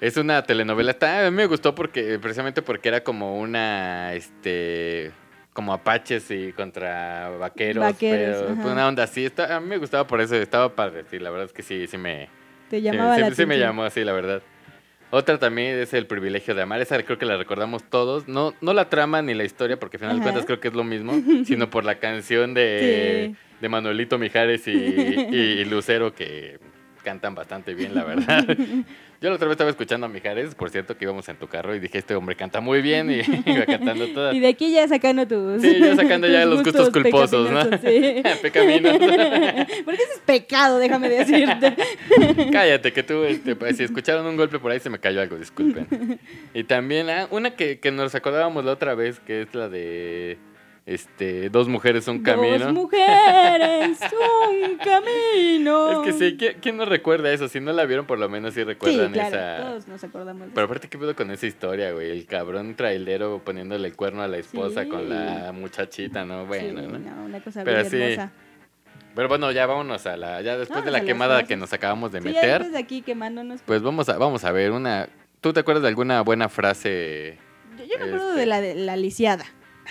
[0.00, 0.92] Es una telenovela.
[0.92, 4.14] Está, a mí me gustó porque precisamente porque era como una.
[4.14, 5.12] Este.
[5.58, 7.82] Como apaches y contra vaqueros.
[7.82, 8.72] Vaqueros, pero ajá.
[8.74, 9.24] una onda así.
[9.24, 10.36] Está, a mí me gustaba por eso.
[10.36, 11.02] Estaba padre.
[11.10, 12.28] Sí, la verdad es que sí, sí me.
[12.70, 14.40] Te Sí, llamaba sí, la sí me llamó así, la verdad.
[15.10, 16.80] Otra también es El privilegio de amar.
[16.80, 18.28] Esa creo que la recordamos todos.
[18.28, 20.74] No, no la trama ni la historia, porque al final de cuentas creo que es
[20.74, 21.12] lo mismo,
[21.44, 23.36] sino por la canción de, Sí.
[23.60, 26.60] de Manuelito Mijares y, y Lucero, que
[27.02, 28.44] cantan bastante bien, la verdad.
[29.20, 31.74] Yo la otra vez estaba escuchando a Mijares, por cierto, que íbamos en tu carro
[31.74, 33.16] y dije, este hombre canta muy bien y
[33.50, 34.32] iba cantando todas.
[34.32, 35.60] Y de aquí ya sacando tus.
[35.60, 37.64] Sí, ya sacando ya los gustos culposos, ¿no?
[37.78, 38.22] sí.
[38.42, 38.96] Pecaminos.
[38.96, 41.74] Porque ese es pecado, déjame decirte.
[42.52, 45.36] Cállate, que tú, este, pues, si escucharon un golpe por ahí, se me cayó algo,
[45.36, 46.20] disculpen.
[46.54, 50.38] Y también, ah, una que, que nos acordábamos la otra vez, que es la de,
[50.88, 52.64] este, Dos mujeres, un camino.
[52.66, 53.98] Dos mujeres,
[54.70, 55.92] un camino.
[55.92, 57.46] Es que sí, ¿quién, quién no recuerda eso?
[57.48, 59.56] Si no la vieron, por lo menos sí Sí, recuerdan claro, esa...
[59.68, 62.10] todos nos acordamos de Pero aparte, ¿qué pedo con esa historia, güey?
[62.10, 64.88] El cabrón trailero poniéndole el cuerno a la esposa Sí.
[64.88, 66.46] con la muchachita, ¿no?
[66.46, 66.98] Bueno, Sí, ¿no?
[66.98, 68.32] no, una cosa Pero bien sí, hermosa.
[69.14, 70.40] Pero bueno, ya vámonos a la...
[70.42, 73.02] Ya después de la quemada que nos acabamos de Sí, ya meter, después de aquí
[73.02, 73.60] quemándonos.
[73.66, 75.08] pues vamos a, vamos a ver una...
[75.40, 77.36] ¿Tú te acuerdas de alguna buena frase?
[77.78, 79.44] Yo, me acuerdo este- de la, de la lisiada.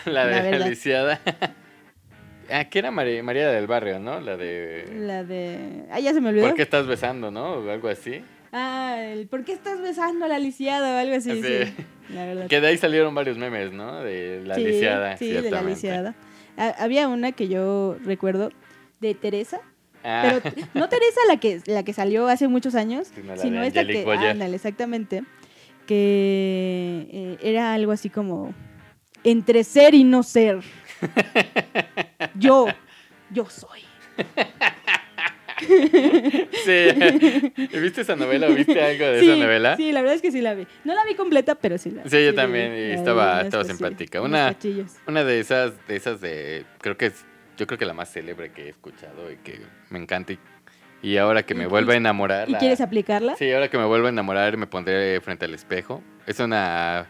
[0.05, 0.67] La La de verdad.
[0.67, 1.21] Aliciada.
[2.51, 4.19] ah, que era María, María del Barrio, ¿no?
[4.19, 4.85] La de...
[4.95, 5.85] La de.
[5.91, 6.47] Ah, ya se me olvidó.
[6.47, 7.53] ¿Por qué estás besando, no?
[7.55, 8.23] O algo así.
[8.51, 11.41] Ah, el ¿por qué estás besando a la lisiada o algo así?
[11.41, 11.65] Sí.
[11.65, 11.73] Sí.
[12.13, 12.47] La verdad.
[12.47, 14.01] Que de ahí salieron varios memes, ¿no?
[14.01, 16.15] De la sí, lisiada, Sí, de la lisiada.
[16.55, 18.49] Ha- había una que yo recuerdo
[18.99, 19.59] de Teresa.
[20.03, 23.61] Ah, Pero no Teresa la que, la que salió hace muchos años, Sino la sino
[23.61, 24.27] de esta Angelique que.
[24.27, 25.23] Ándale, exactamente.
[25.85, 28.53] Que eh, era algo así como.
[29.29, 30.59] Entre ser y no ser.
[32.35, 32.67] Yo.
[33.29, 33.81] Yo soy.
[35.59, 37.51] sí.
[37.81, 39.75] ¿Viste esa novela o viste algo de Sí, esa novela?
[39.75, 40.65] Sí, la verdad es que sí la vi.
[40.83, 42.77] No la vi completa, pero sí la Sí, yo también, vi.
[42.79, 44.21] y vi estaba- estaba simpática.
[44.21, 44.55] Una-.
[45.07, 47.25] Una de esas, de esas de, creo que es,
[47.57, 49.59] yo creo que la más célebre que he escuchado y que
[49.89, 50.39] me encanta y,
[51.01, 52.47] y ahora que me ¿Y- vuelve a enamorar.
[52.47, 53.35] ¿Y la- quieres aplicarla?
[53.35, 56.01] Sí, ahora que me vuelvo a enamorar me pondré frente al espejo.
[56.25, 57.07] Es una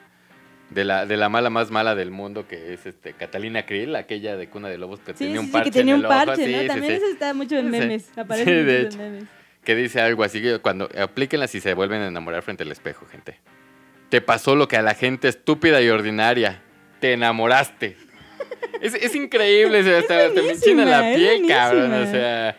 [0.69, 4.35] de la, de la mala más mala del mundo que es este Catalina Krill, aquella
[4.35, 6.05] de Cuna de Lobos que Sí, tenía sí, un sí, parche que tenía en un
[6.05, 6.13] ojo.
[6.13, 6.61] parche, Sí, ¿no?
[6.61, 6.97] sí, También sí.
[6.97, 7.71] eso está mucho en Sí.
[7.71, 8.17] memes.
[8.17, 8.97] Aparece Sí, de mucho en hecho.
[8.97, 9.23] memes.
[9.63, 13.05] Que dice algo así que cuando aplíquenla si se vuelven a enamorar frente al espejo,
[13.05, 13.37] gente.
[14.09, 16.61] Te pasó lo que a la gente estúpida y ordinaria.
[17.01, 17.97] Te enamoraste.
[18.81, 21.91] Es, es increíble, o sea, hasta, me enchina la piel, cabrón.
[21.93, 22.57] O sea,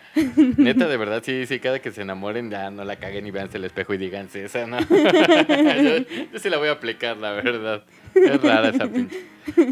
[0.56, 3.56] neta, de verdad, sí, sí, cada que se enamoren ya no la caguen y véanse
[3.58, 4.78] el espejo y díganse esa, ¿no?
[4.88, 5.98] yo,
[6.32, 7.84] yo sí la voy a aplicar, la verdad.
[8.14, 9.24] Es rara esa pinche.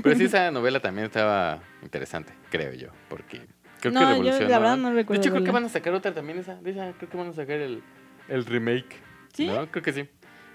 [0.03, 3.41] Pero sí, esa novela también estaba interesante, creo yo, porque
[3.81, 4.49] creo No, que yo, revolucionó.
[4.49, 6.55] la verdad, no recuerdo De hecho, creo que van a sacar otra también esa.
[6.57, 7.83] De esa creo que van a sacar el,
[8.29, 8.97] el remake.
[9.33, 9.47] ¿Sí?
[9.49, 9.67] ¿No?
[9.71, 10.09] Creo que sí.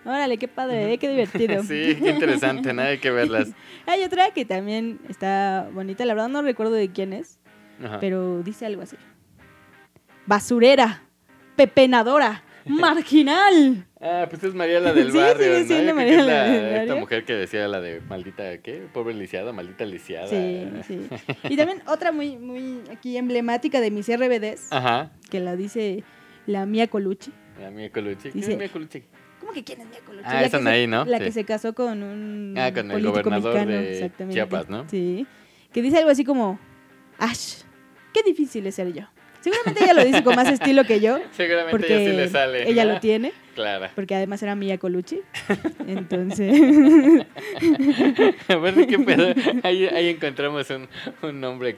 [0.06, 0.98] Órale, qué padre, ¿eh?
[0.98, 1.62] qué divertido.
[1.68, 3.50] Sí, qué interesante, nada que verlas.
[3.86, 7.40] Hay otra que también está bonita, la verdad no recuerdo de quién es,
[7.84, 8.00] Ajá.
[8.00, 8.96] pero dice algo así.
[10.26, 11.04] Basurera,
[11.56, 13.86] pepenadora, marginal.
[14.00, 15.66] Ah, pues es María la del Sí, barrio, sigue ¿no?
[15.68, 16.96] siendo Yo creo María es la la- del Esta barrio.
[16.98, 18.88] mujer que decía la de maldita, ¿qué?
[18.94, 20.28] Pobre lisiada, maldita lisiada.
[20.28, 21.08] Sí, sí.
[21.50, 25.12] Y también otra muy, muy aquí emblemática de mis RBDs, Ajá.
[25.30, 26.04] que la dice
[26.48, 27.32] la Mía Colucci.
[27.60, 28.30] La Mía Colucci.
[28.32, 29.04] ¿Quién Dice- es Mía Colucci?
[29.42, 30.26] ¿Cómo que quién es Mía Colucci?
[30.26, 31.04] Ah, es Anaí, ¿no?
[31.04, 31.24] La Sí.
[31.26, 34.34] que se casó con un Ah, con el gobernador mexicano, de exactamente.
[34.36, 34.88] Chiapas, ¿no?
[34.90, 35.28] Sí.
[35.74, 36.58] Que dice algo así como,
[37.18, 37.64] Ash,
[38.14, 39.04] qué difícil es ser yo.
[39.42, 42.70] Seguramente ella lo dice con más estilo que yo, Seguramente porque ella sí le sale.
[42.70, 42.94] ella ¿no?
[42.94, 43.88] lo tiene, Claro.
[43.96, 45.20] porque además era Mia Colucci.
[45.88, 47.26] Entonces,
[48.60, 49.34] Bueno, qué pedo.
[49.64, 50.88] Ahí, ahí encontramos un,
[51.24, 51.78] un nombre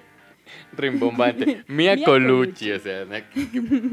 [0.76, 1.64] rimbombante.
[1.68, 2.72] Mia Mia Colucci, Colucci.
[2.74, 3.06] o sea,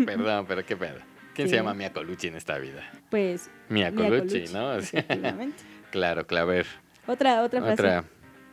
[0.04, 0.98] perdón, pero qué pedo.
[1.40, 2.82] ¿Quién se llama Mia Colucci en esta vida?
[3.10, 4.70] pues, Mia Mia Colucci, ¿no?
[4.70, 5.62] O sea, efectivamente.
[5.90, 6.66] claro, claro, a ver.
[7.06, 7.72] Otra, otra frase.
[7.82, 8.04] Otra.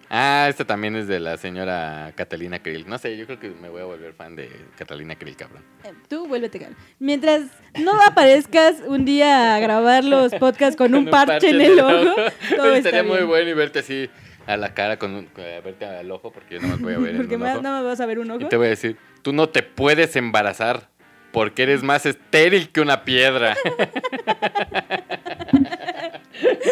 [0.10, 2.88] Ah, esta también es de la señora Catalina Krill.
[2.88, 5.64] No sé, yo creo que me voy a volver fan de Catalina Krill, cabrón.
[5.84, 7.42] Eh, Tú vuélvete cal- Mientras
[7.78, 12.16] no aparezcas un día a grabar los podcasts con, un parche, en el ojo,
[12.56, 14.10] todo estaría muy bueno y verte así
[14.46, 17.00] a la cara con un, con- verte al ojo porque yo no me voy a
[17.00, 17.64] ver en un más ojo.
[17.64, 18.40] no me vas a ver un ojo.
[18.42, 20.88] Y te voy a decir, tú no te puedes embarazar
[21.32, 23.56] porque eres más estéril que una piedra.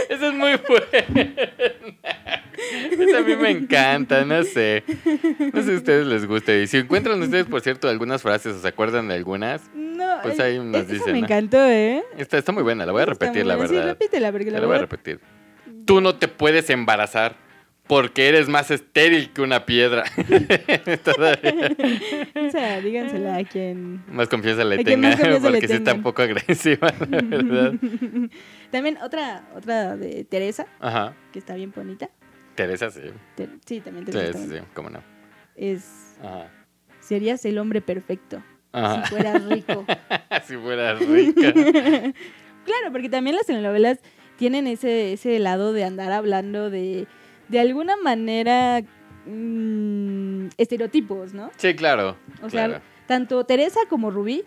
[0.09, 1.31] Eso es muy bueno.
[2.91, 4.83] Eso a mí me encanta, no sé.
[5.53, 6.61] No sé si a ustedes les guste.
[6.63, 10.39] Y si encuentran ustedes, por cierto, algunas frases o se acuerdan de algunas, No, Pues
[10.39, 11.25] ahí nos dicen, me ¿no?
[11.25, 12.03] encantó, ¿eh?
[12.17, 13.69] está, está muy buena, la voy a repetir, la buena.
[13.69, 13.89] Sí, verdad.
[13.91, 15.19] repítela, porque la la voy a verdad- repetir.
[15.85, 17.35] Tú no te puedes embarazar
[17.87, 20.03] porque eres más estéril que una piedra.
[21.03, 21.75] Todavía.
[22.33, 24.03] Esa, dígansela a quien...
[24.07, 27.73] Más confianza le tenga, confianza le porque sí está un poco agresiva, la verdad.
[28.71, 31.15] También otra, otra de Teresa, Ajá.
[31.31, 32.09] que está bien bonita.
[32.55, 33.01] Teresa, sí.
[33.65, 34.39] Sí, también Teresa.
[34.39, 35.03] sí, sí, cómo no.
[35.55, 36.49] Es, Ajá.
[37.01, 39.03] serías el hombre perfecto Ajá.
[39.03, 39.85] si fueras rico.
[40.45, 41.53] si fuera rica.
[41.53, 43.99] Claro, porque también las telenovelas
[44.37, 47.07] tienen ese, ese lado de andar hablando de,
[47.47, 48.81] de alguna manera,
[49.25, 51.51] mm, estereotipos, ¿no?
[51.57, 52.17] Sí, claro.
[52.41, 54.43] O sea, tanto Teresa como Rubí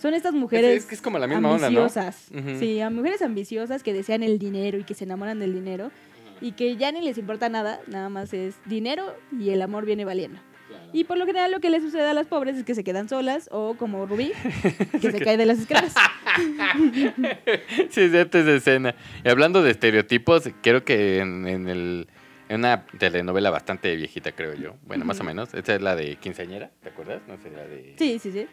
[0.00, 1.82] Son estas mujeres Es, es que es como la misma onda, ¿no?
[1.82, 2.30] ambiciosas.
[2.58, 5.90] Sí, a mujeres ambiciosas que desean el dinero y que se enamoran del dinero
[6.40, 10.04] y que ya ni les importa nada, nada más es dinero y el amor viene
[10.04, 10.40] valiendo.
[10.92, 13.08] Y por lo general lo que le sucede a las pobres es que se quedan
[13.08, 14.32] solas o como Rubí,
[15.00, 15.94] que se cae de las escaleras.
[17.90, 18.94] Sí, es de antes de escena.
[19.24, 22.08] Y hablando de estereotipos, creo que en, en el,
[22.54, 24.74] una telenovela bastante viejita, creo yo.
[24.86, 25.52] Bueno, más o menos.
[25.54, 27.22] Esta es la de Quinceañera, ¿te acuerdas?
[27.28, 27.94] No sé, la de...
[27.98, 28.46] Sí, sí, sí.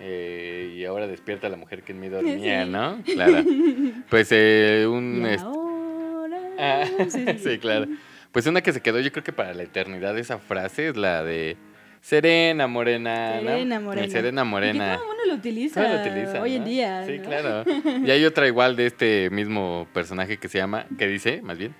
[0.00, 2.70] Eh, y ahora despierta la mujer que en mí dormía, Sí.
[2.70, 3.02] ¿no?
[3.04, 3.42] Claro.
[4.10, 5.26] Pues eh, un...
[5.26, 6.38] Y ahora...
[6.58, 7.86] Ah, Sí, sí, sí, claro.
[8.32, 11.22] Pues una que se quedó yo creo que para la eternidad esa frase es la
[11.24, 11.56] de
[12.02, 13.32] Serena Morena.
[13.40, 14.08] Serena Morena.
[14.10, 14.96] Serena Y que Morena.
[14.96, 17.04] todo mundo lo utiliza, Todo lo utiliza, hoy en día.
[17.06, 17.24] Sí, ¿no?
[17.24, 17.64] claro.
[18.06, 21.74] Y hay otra igual de este mismo personaje que se llama, que dice, más bien,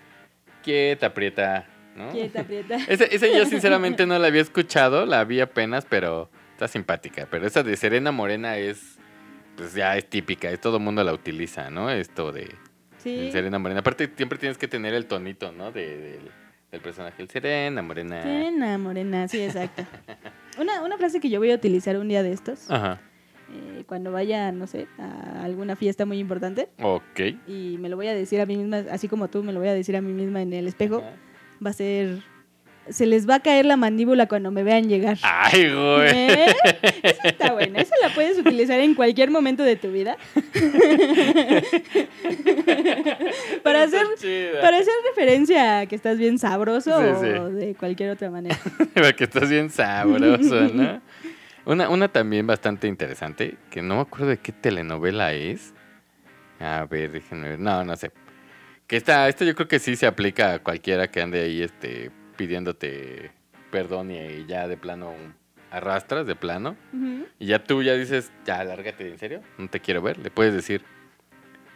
[0.66, 2.11] quieta, aprieta, ¿no?
[2.11, 2.74] Quieta, aprieta.
[2.88, 7.29] Ese, ese yo sinceramente no la había escuchado, la vi apenas, pero está simpática.
[7.31, 8.98] Pero esa de Serena Morena es,
[9.57, 11.88] pues ya es típica, es, todo el mundo la utiliza, ¿no?
[11.88, 12.52] Esto de,
[12.98, 13.31] Sí.
[13.31, 13.81] Serena Morena.
[13.81, 15.70] Aparte siempre tienes que tener el tonito, ¿no?
[15.70, 16.31] De, del,
[16.72, 18.20] del personaje, el Serena Morena.
[18.20, 19.87] Serena, morena, sí, exacto.
[20.59, 22.98] Una, una frase que yo voy a utilizar un día de estos, Ajá,
[23.52, 27.20] eh, cuando vaya, no sé, a alguna fiesta muy importante, ok.
[27.46, 29.68] y me lo voy a decir a mí misma, así como tú me lo voy
[29.68, 31.11] a decir a mí misma en el espejo, Ajá.
[31.64, 32.22] va a ser,
[32.88, 35.18] se les va a caer la mandíbula cuando me vean llegar.
[35.22, 36.09] Ay, güey.
[36.12, 36.46] ¿Eh?
[37.02, 40.16] Esa está buena, esa la puedes utilizar en cualquier momento de tu vida.
[43.62, 44.06] para hacer
[44.61, 47.54] para hacer referencia a que estás bien sabroso Sí, o sí.
[47.56, 48.56] de cualquier otra manera.
[48.94, 51.00] Porque estás bien sabroso, ¿no?
[51.66, 55.74] Una, una también bastante interesante, que no me acuerdo de qué telenovela es.
[56.61, 57.59] A ver, déjenme ver.
[57.59, 58.12] No, no sé.
[58.87, 62.12] Que esta, esta yo creo que sí se aplica a cualquiera que ande ahí este,
[62.37, 63.33] pidiéndote
[63.72, 65.12] perdón y ya de plano
[65.72, 66.76] arrastras, de plano.
[66.92, 67.26] Ujú.
[67.40, 69.42] Y ya tú ya dices, ya, lárgate, ¿en serio?
[69.59, 70.18] No te quiero ver.
[70.18, 70.83] Le puedes decir,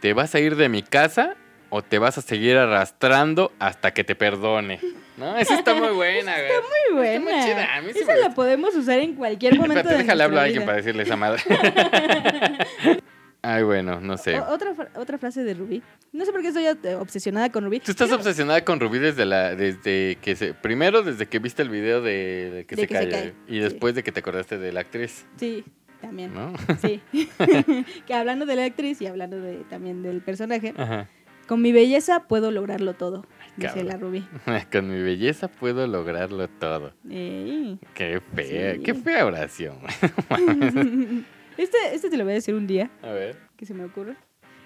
[0.00, 1.36] ¿te vas a ir de mi casa
[1.70, 4.80] o te vas a seguir arrastrando hasta que te perdone?
[5.16, 5.36] ¿No?
[5.36, 6.50] Esa está muy buena, güey.
[6.92, 7.14] Muy buena.
[7.14, 10.22] Está muy chida, a mí Esa la podemos usar en cualquier momento Espérate, de déjale
[10.24, 11.42] hablar a alguien para decirle esa madre.
[13.42, 14.38] Ay, bueno, no sé.
[14.38, 15.82] O- otra, otra frase de Rubí.
[16.12, 17.80] No sé por qué estoy eh, obsesionada con Rubí.
[17.80, 21.70] Tú estás obsesionada con Rubí desde la, desde que se, primero desde que viste el
[21.70, 23.58] video de, de que, De se, que se cae, cae, y sí.
[23.60, 25.64] después de que te acordaste de la actriz, Sí,
[26.02, 26.34] también.
[26.34, 26.52] ¿no?
[26.82, 27.00] Sí.
[28.06, 31.08] que hablando de la actriz y hablando de, también del personaje, Ajá.
[31.50, 34.24] Con mi belleza puedo lograrlo todo, dice la Rubí.
[34.70, 36.92] Con mi belleza puedo lograrlo todo.
[37.10, 37.76] Ey.
[37.92, 38.82] Qué fea, Sí.
[38.84, 39.78] qué fea oración.
[41.56, 43.36] Este, este te lo voy a decir un día, A ver.
[43.56, 44.14] que se me ocurre.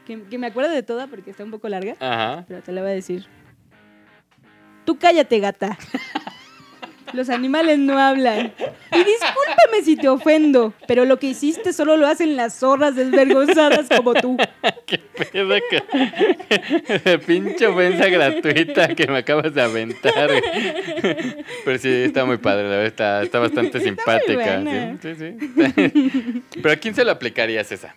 [0.06, 2.44] Que, que me acuerdo de toda porque está un poco larga, Ajá.
[2.46, 3.24] pero te la voy a decir.
[4.84, 5.78] Tú cállate, gata.
[7.14, 8.52] Los animales no hablan.
[8.92, 13.88] Y discúlpame si te ofendo, pero lo que hiciste solo lo hacen las zorras desvergonzadas
[13.88, 14.36] como tú.
[14.86, 17.18] Qué pedo que...
[17.26, 20.30] Pinche ofensa gratuita que me acabas de aventar.
[21.64, 24.34] Pero sí, está muy padre, la verdad, está, está bastante simpática.
[24.34, 24.98] buena.
[25.00, 26.42] Sí, sí, sí.
[26.62, 27.94] Pero ¿a quién se lo aplicarías esa?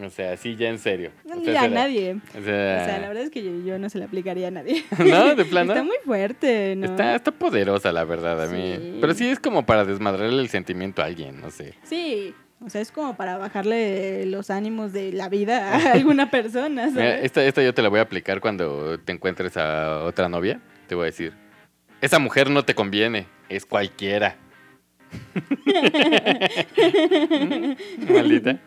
[0.00, 1.10] O sea, sí, ya en serio.
[1.24, 2.16] O sea, Ya se a nadie.
[2.34, 4.84] O O sea, la verdad es que yo, yo no se la aplicaría a nadie.
[4.98, 5.34] ¿no?
[5.34, 5.72] De plano.
[5.72, 6.86] Está muy fuerte, ¿no?
[6.86, 8.74] Está, está poderosa, la verdad, a mí.
[8.76, 8.98] Sí.
[9.00, 11.74] Pero sí es como para desmadrarle el sentimiento a alguien, no sé.
[11.84, 16.86] Sí, o sea, es como para bajarle los ánimos de la vida a alguna persona,
[17.22, 20.60] esta, esta yo te la voy a aplicar cuando te encuentres a otra novia.
[20.86, 21.32] Te voy a decir,
[22.00, 24.36] esa mujer no te conviene, es cualquiera.
[28.08, 28.58] Maldita.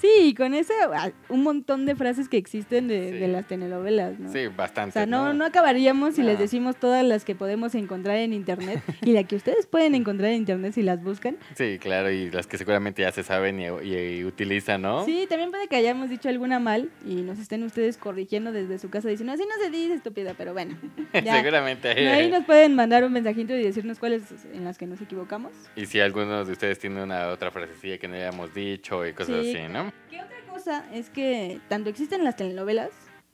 [0.00, 3.18] Sí, y con esa, ah, un montón de frases que existen de, Sí.
[3.18, 4.30] de las telenovelas, ¿no?
[4.32, 4.92] Sí, O bastante.
[4.92, 6.28] sea, no, no acabaríamos si No.
[6.28, 10.30] les decimos todas las que podemos encontrar en internet y la que ustedes pueden encontrar
[10.30, 11.36] en internet si las buscan.
[11.54, 15.04] Sí, claro, y las que seguramente ya se saben y, y- y utilizan, ¿no?
[15.04, 18.90] Sí, también puede que hayamos dicho alguna mal y nos estén ustedes corrigiendo desde su
[18.90, 20.76] casa diciendo, así no se dice estúpida, pero bueno.
[21.24, 21.36] ya.
[21.36, 21.88] seguramente.
[21.88, 25.52] Ahí nos pueden mandar un mensajito y decirnos cuáles en las que nos equivocamos.
[25.74, 29.44] Y si alguno de ustedes tiene una otra frasecilla que no hayamos dicho y cosas
[29.44, 29.54] Sí.
[29.56, 29.85] así, ¿no?
[30.10, 32.90] ¿Qué otra cosa es que tanto existen las telenovelas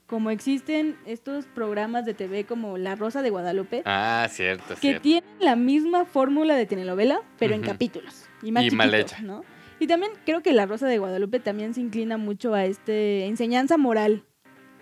[0.06, 5.02] como existen estos programas de TV como La Rosa de Guadalupe Ah, cierto, que cierto.
[5.02, 9.20] tienen la misma fórmula de telenovela pero en capítulos y más Y mal hecha.
[9.22, 9.44] ¿no?
[9.80, 13.78] Y también creo que La Rosa de Guadalupe también se inclina mucho a este enseñanza
[13.78, 14.22] moral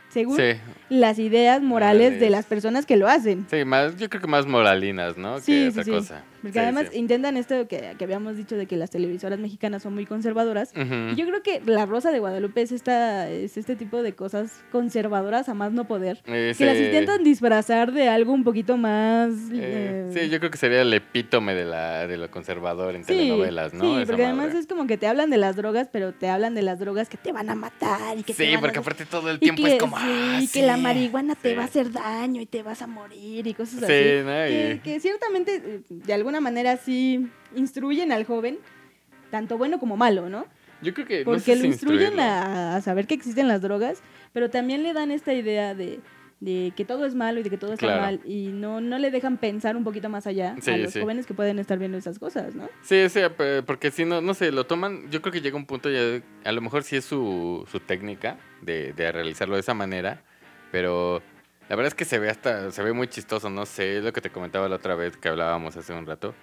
[0.08, 0.54] según Sí,
[0.88, 3.46] las ideas morales de las personas que lo hacen.
[3.48, 5.38] sí, más, yo creo que más moralinas, ¿no?
[5.38, 5.90] Sí, que sí, otra sí.
[5.92, 6.24] cosa.
[6.42, 6.98] Porque Sí, además sí.
[6.98, 10.72] intentan esto que, que habíamos dicho de que las televisoras mexicanas son muy conservadoras.
[10.74, 11.12] Ujú.
[11.12, 14.52] Y yo creo que La Rosa de Guadalupe es, esta, es este tipo de cosas
[14.72, 16.22] conservadoras a más no poder.
[16.24, 19.30] Que las Ese- intentan disfrazar de algo un poquito más...
[19.52, 23.04] eh, eh, sí, yo creo que sería el epítome de, la, de lo conservador en
[23.04, 23.84] Sí, telenovelas, ¿no?
[23.84, 24.38] Sí, Esa porque madre.
[24.40, 27.08] además es como que te hablan de las drogas, pero te hablan de las drogas
[27.08, 29.30] que te van a matar y que te Sí, van a porque hacer- aparte todo
[29.30, 29.96] el tiempo que, es como.
[29.98, 31.54] sí, ah, que la sí, marihuana te sí.
[31.56, 34.24] va a hacer daño y te vas a morir y cosas Sí, así.
[34.24, 34.30] ¿no?
[34.30, 37.26] Que, Y- que ciertamente, eh, de alguna manera, sí
[37.56, 38.58] instruyen al joven,
[39.32, 40.46] tanto bueno como malo, ¿no?
[40.82, 41.18] Yo creo que.
[41.18, 44.00] no Porque sé lo si instruyen a, a saber que existen las drogas,
[44.32, 46.00] pero también le dan esta idea de,
[46.40, 48.02] de que todo es malo y de que todo está Claro.
[48.02, 51.00] mal y no, no le dejan pensar un poquito más allá Sí, a los sí.
[51.00, 52.68] jóvenes que pueden estar viendo esas cosas, ¿no?
[52.82, 53.20] Sí, sí,
[53.66, 56.52] porque si no, no sé, lo toman, yo creo que llega un punto ya, a
[56.52, 60.22] lo mejor sí es su, su técnica de, de realizarlo de esa manera,
[60.72, 61.20] pero
[61.70, 64.12] la verdad es que se ve hasta, se ve muy chistoso, no sé, es lo
[64.12, 66.34] que te comentaba la otra vez que hablábamos hace un rato.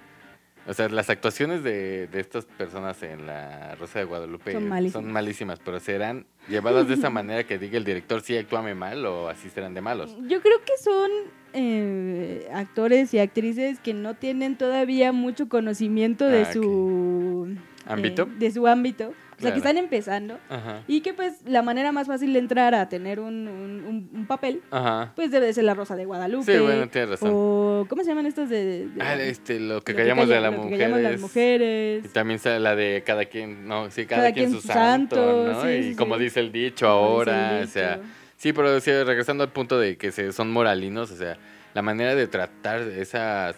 [0.66, 4.70] O sea, las actuaciones de, de estas personas en la Rosa de Guadalupe Son son
[4.70, 5.06] malísimas.
[5.06, 9.28] malísimas, pero serán llevadas de esa manera que diga el director, sí, actúame mal o
[9.30, 10.16] así serán de malos.
[10.28, 11.12] Yo creo que son
[11.54, 17.56] eh, actores y actrices que no tienen todavía mucho conocimiento de Ah, su
[17.86, 18.24] ¿Ámbito?
[18.24, 19.14] eh, de su ámbito.
[19.38, 20.40] O sea, que están empezando.
[20.50, 20.82] Ajá.
[20.88, 25.14] Y que pues la manera más fácil de entrar a tener un, un- papel, Ajá.
[25.16, 26.52] pues debe de ser la Rosa de Guadalupe.
[26.52, 27.30] Sí, bueno, tienes razón.
[27.34, 28.88] O, ¿cómo se llaman estos de...?
[28.88, 30.80] de- Ah, este, lo que lo callamos calla- de las lo que mujeres.
[30.92, 32.06] callamos las mujeres.
[32.06, 35.16] Y también la de cada quien, no, sí, cada, quien, su santo,
[35.54, 35.62] ¿no?
[35.64, 38.00] sí, y sí, como dice el dicho el ahora, o sea,
[38.38, 41.38] sí, pero sí, regresando al punto de que se, son moralinos, o sea,
[41.74, 43.56] la manera de tratar esas,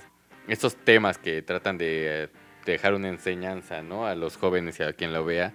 [0.48, 2.28] esos temas que tratan de, eh,
[2.66, 4.06] dejar una enseñanza, ¿no?
[4.06, 5.54] A los jóvenes y a quien lo vea,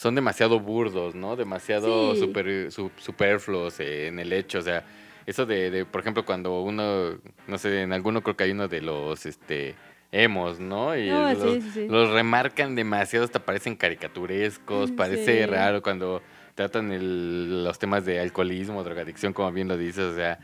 [0.00, 1.36] son demasiado burdos, ¿no?
[1.36, 2.20] Demasiado Sí.
[2.20, 4.82] super- su- superfluos eh, en el hecho, o sea,
[5.26, 8.66] eso de, de, por ejemplo, cuando uno, no sé, en alguno creo que hay uno
[8.66, 9.74] de los, este,
[10.10, 10.96] emos, ¿no?
[10.96, 11.86] Y No, los, sí, sí, sí.
[11.90, 16.22] los remarcan demasiado, hasta parecen caricaturescos, Mm, parece raro cuando
[16.54, 20.38] tratan el- los temas de alcoholismo, drogadicción, como bien lo dices, o sea,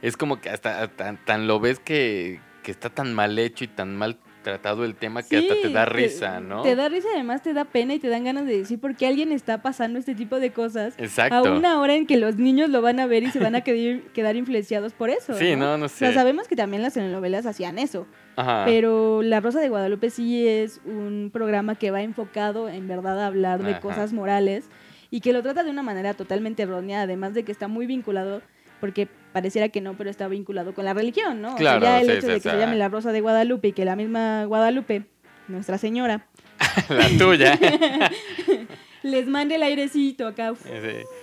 [0.00, 3.68] es como que hasta tan, tan lo ves que, que está tan mal hecho y
[3.68, 6.62] tan mal tratado el tema que hasta te da risa, ¿no?
[6.62, 9.08] Te da risa, además te da pena y te dan ganas de decir por qué
[9.08, 11.34] alguien está pasando este tipo de cosas Exacto.
[11.34, 13.60] a una hora en que los niños lo van a ver y se van a
[13.64, 15.34] quedar, quedar influenciados por eso.
[15.34, 15.64] Sí, ¿no?
[15.72, 16.14] no, no O sea, sé.
[16.14, 18.62] sabemos que también las telenovelas hacían eso, Ajá.
[18.66, 23.26] pero La Rosa de Guadalupe sí es un programa que va enfocado en verdad a
[23.26, 23.80] hablar de Ajá.
[23.80, 24.66] cosas morales
[25.10, 28.42] y que lo trata de una manera totalmente errónea, además de que está muy vinculado,
[28.80, 31.48] porque pareciera que no, pero está vinculado con la religión, ¿no?
[31.48, 33.20] O sea, Claro, ya el sí, hecho sí, de que se llame La Rosa de
[33.20, 35.02] Guadalupe y que la misma Guadalupe,
[35.48, 36.26] Nuestra Señora,
[36.88, 37.58] la tuya.
[39.02, 40.70] les mande el airecito acá, sí.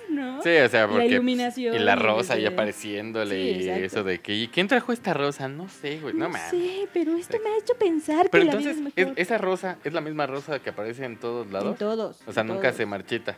[0.10, 0.40] ¿no?
[0.44, 1.02] Sí, o sea, La porque...
[1.04, 4.36] pues, iluminación Y la y rosa ahí desde- apareciéndole Sí, y eso de que...
[4.36, 5.48] ¿Y quién trajo esta rosa?
[5.48, 6.50] No sé, güey, no, No mames.
[6.52, 9.20] sé, pero esto me ha hecho pensar Pero que la vida entonces, es ¿es- mejor.
[9.20, 11.72] ¿esa rosa es la misma rosa que aparece en todos lados?
[11.72, 12.20] En todos.
[12.28, 12.76] O sea, nunca todos.
[12.76, 13.36] se marchita.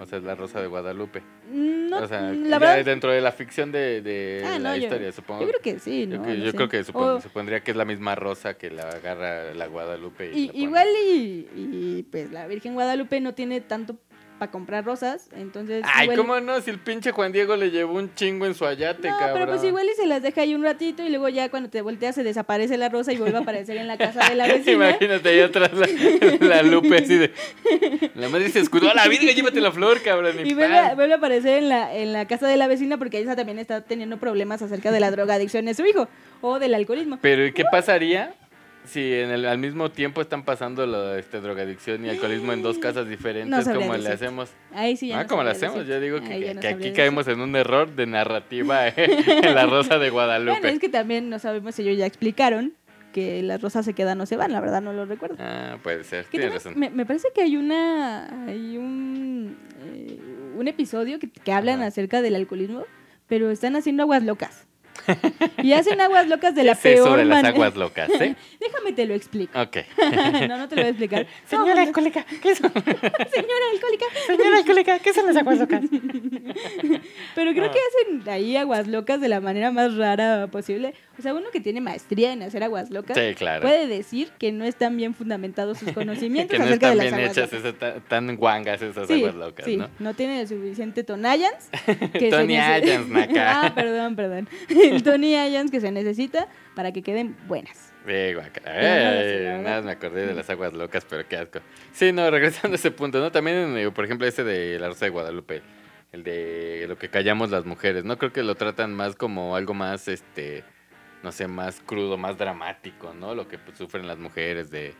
[0.00, 1.22] O sea, es la rosa de Guadalupe.
[1.50, 4.82] No, o sea, la verdad, dentro de la ficción de, de Ah, la no, yo-
[4.84, 5.40] historia, supongo.
[5.42, 6.24] yo creo que sí, Yo, ¿no?
[6.26, 6.56] No yo sé.
[6.56, 10.30] creo que supon- O- supondría que es la misma rosa que la agarra la Guadalupe.
[10.32, 13.96] Y, Y, la igual y, y, pues la Virgen Guadalupe no tiene tanto
[14.38, 15.82] para comprar rosas, entonces...
[15.86, 16.60] Ay, igual ¿cómo no?
[16.60, 19.34] Si el pinche Juan Diego le llevó un chingo en su ayate, No, cabrón.
[19.34, 21.82] pero pues igual y se las deja ahí un ratito y luego ya cuando te
[21.82, 24.90] volteas se desaparece la rosa y vuelve a aparecer en la casa de la vecina.
[24.90, 27.32] Imagínate ahí atrás la, la Lupe así de...
[28.14, 30.36] La madre se escudó a la virgen, llévate la flor, cabrón.
[30.46, 33.18] Y vuelve, a- vuelve a aparecer en la, en la casa de la vecina porque
[33.18, 36.08] ella también está teniendo problemas acerca de la drogadicción de su hijo
[36.40, 37.18] o del alcoholismo.
[37.20, 38.34] Pero ¿y qué pasaría
[38.88, 42.78] si en el, al mismo tiempo están pasando la este, drogadicción y alcoholismo en dos
[42.78, 43.66] casas diferentes?
[43.66, 44.50] No ¿Cómo le hacemos?
[44.72, 45.86] Ahí sí ya ah, no ¿cómo le hacemos?
[45.86, 45.94] decirte.
[45.94, 49.98] Yo digo que, no aquí caemos en un error de narrativa eh, en la Rosa
[49.98, 50.60] de Guadalupe.
[50.60, 52.74] Bueno, es que también no sabemos si ellos ya explicaron
[53.12, 55.36] que las rosas se quedan o se van, la verdad no lo recuerdo.
[55.38, 56.74] Ah, puede ser, tienes razón.
[56.76, 60.20] me, me parece que hay una hay un, eh,
[60.56, 61.86] un episodio que, que hablan Ajá.
[61.86, 62.84] acerca del alcoholismo,
[63.26, 64.67] pero están haciendo aguas locas.
[65.62, 67.54] Y hacen aguas locas de ¿Qué la es eso peor de las manera.
[67.54, 68.36] aguas locas, eh?
[68.60, 69.60] Déjame te lo explico.
[69.60, 69.76] Ok.
[70.48, 71.26] no, no te lo voy a explicar.
[71.46, 72.72] Señora No, alcohólica, ¿qué son?
[72.72, 74.04] señora alcohólica.
[74.26, 75.82] Señora alcohólica, ¿qué son las aguas locas?
[77.34, 77.72] Pero creo Ah.
[77.72, 80.94] que hacen ahí aguas locas de la manera más rara posible.
[81.18, 83.62] O sea, uno que tiene maestría en hacer aguas locas Sí, claro.
[83.62, 87.04] puede decir que no están bien fundamentados sus conocimientos que no acerca están de las
[87.04, 87.74] bien aguas hechas, locas.
[87.74, 87.78] esas
[88.08, 90.14] tan, tan guangas esas aguas locas, sí, ¿no?
[90.14, 91.70] tiene el suficiente Tonayans.
[92.12, 94.48] que se Tony nece- ah, perdón, perdón.
[94.98, 97.92] El Tony Ayans que se necesita para que queden buenas.
[98.04, 98.74] Guácala.
[98.82, 101.60] Ya no nada más me acordé de las aguas locas, pero qué asco.
[101.92, 103.30] Sí, no, regresando a ese punto, ¿no?
[103.30, 105.62] También, eh, por ejemplo, ese de la Rosa de Guadalupe,
[106.12, 108.16] el de lo que callamos las mujeres, ¿no?
[108.16, 110.64] Creo que lo tratan más como algo más, este,
[111.22, 113.34] no sé, más crudo, más dramático, ¿no?
[113.34, 114.94] Lo que pues, sufren las mujeres de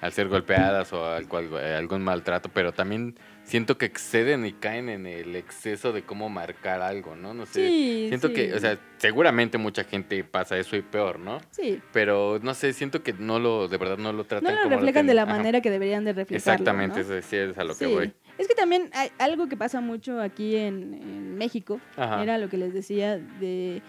[0.00, 3.14] al ser golpeadas o al cual- eh, algún maltrato, pero también
[3.48, 7.32] siento que exceden y caen en el exceso de cómo marcar algo, ¿no?
[7.32, 7.66] No sé.
[7.66, 8.34] Sí, siento sí.
[8.34, 11.40] que, o sea, seguramente mucha gente pasa eso y peor, ¿no?
[11.50, 11.80] Sí.
[11.92, 14.76] Pero no sé, siento que no lo, de verdad no lo No tratan lo como
[14.76, 15.32] reflejan de la ajá.
[15.36, 16.36] manera que deberían de reflejarlo.
[16.52, 17.14] Exactamente, ¿no?
[17.14, 18.12] eso sí es a lo que voy.
[18.36, 22.22] Es que también hay algo que pasa mucho aquí en, en México, Ajá.
[22.22, 23.80] era lo que les decía, de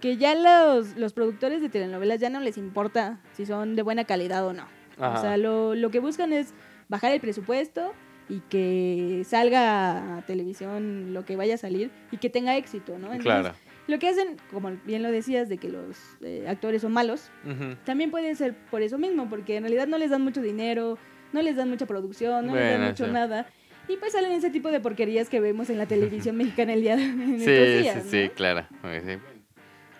[0.00, 4.04] que ya los, los productores de telenovelas ya no les importa si son de buena
[4.04, 4.66] calidad o no.
[4.98, 5.18] Ajá.
[5.18, 6.54] O sea, lo, lo que buscan es
[6.88, 7.92] bajar el presupuesto
[8.28, 13.12] y que salga a televisión lo que vaya a salir y que tenga éxito, ¿no?
[13.12, 13.54] Entonces, Claro.
[13.88, 17.74] Lo que hacen, como bien lo decías, de que los eh, actores son malos, Ujú.
[17.84, 20.98] también pueden ser por eso mismo, porque en realidad no les dan mucho dinero,
[21.32, 23.10] no les dan mucha producción, no les dan Bueno, mucho sí.
[23.10, 23.46] nada.
[23.88, 26.96] Y pues salen ese tipo de porquerías que vemos en la televisión mexicana el día
[26.96, 28.32] de en Sí, sí, días, sí, ¿no?
[28.34, 28.66] claro.
[28.84, 29.52] Eh, sí.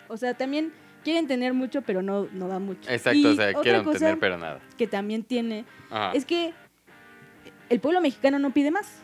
[0.07, 0.71] O sea, también
[1.03, 2.89] quieren tener mucho, pero no, no dan mucho.
[2.89, 4.61] Exacto, Y o sea, quieren cosa tener, pero nada.
[4.77, 6.13] que también tiene Ajá.
[6.13, 6.53] es que
[7.73, 9.01] el pueblo mexicano no pide más.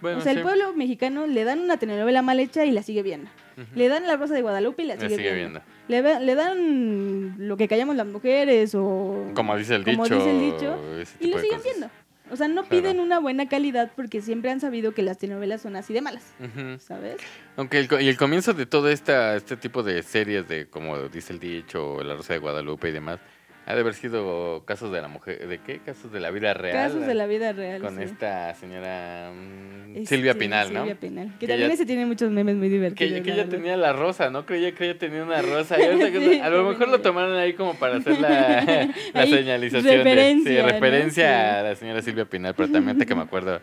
[0.00, 0.38] Bueno, o sea, sí.
[0.38, 3.30] el pueblo mexicano le dan una telenovela mal hecha y la sigue viendo.
[3.76, 5.60] Le dan La Rosa de Guadalupe y la La sigue, sigue viendo.
[5.88, 6.20] viendo.
[6.20, 9.30] Le, dan lo que callamos las mujeres o...
[9.34, 10.16] Como dice el como dicho.
[10.16, 11.64] dice el dicho, ese y lo siguen cosas.
[11.72, 11.90] viendo.
[12.30, 12.68] O sea, no Claro.
[12.70, 16.32] piden una buena calidad porque siempre han sabido que las telenovelas son así de malas.
[16.78, 17.16] ¿sabes?
[17.56, 21.32] Aunque el, y el comienzo de todo esta, este tipo de series de, como dice
[21.34, 23.20] el dicho, La Rosa de Guadalupe y demás,
[23.64, 25.78] ha de haber sido casos de la mujer, ¿de qué?
[25.78, 26.74] Casos de la vida real.
[26.88, 27.80] Casos de la vida real.
[27.80, 28.02] Con sí.
[28.02, 30.80] esta señora mm, Este, Silvia Pinal, ¿no?
[30.80, 31.32] Silvia Pinal.
[31.34, 33.12] Que, Que también ese tiene muchos memes muy divertidos.
[33.12, 34.44] Que, que la ella tenía la rosa, ¿no?
[34.46, 35.76] Creía que ella tenía una rosa.
[35.80, 38.88] y ahorita que- Sí, a lo mejor lo tomaron ahí como para hacer la,
[39.26, 39.84] señalización.
[39.84, 40.68] de- referencia, ¿no?
[40.68, 43.60] referencia a la señora Silvia Pinal, pero también ahorita que me acuerdo.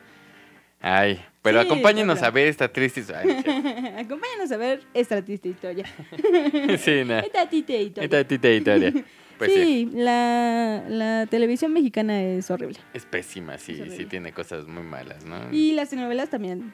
[0.81, 3.39] Ay, pero Sí, acompáñenos a ver esta triste historia.
[3.97, 5.83] Acompáñanos a ver esta triste historia.
[6.77, 7.19] sí, no.
[7.19, 8.05] Esta triste historia.
[8.05, 8.93] Esta triste historia.
[9.39, 9.87] Pues sí.
[9.91, 12.77] sí, La, la televisión mexicana es horrible.
[12.93, 15.51] Es pésima, sí, Es sí tiene cosas muy malas, ¿no?
[15.51, 16.71] Y las telenovelas también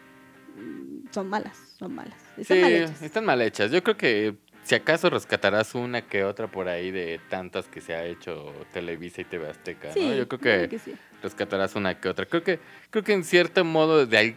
[0.57, 2.18] mm, son malas, son malas.
[2.38, 3.01] Están sí, mal hechas.
[3.01, 3.72] están mal hechas.
[3.72, 7.93] Yo creo que si acaso rescatarás una que otra por ahí de tantas que se
[7.93, 10.16] ha hecho Televisa y TV Azteca, Sí, ¿no?
[10.16, 10.93] Yo creo que, sí.
[11.22, 12.26] rescatarás una que otra.
[12.26, 12.59] Creo que
[12.89, 14.36] creo que en cierto modo de ahí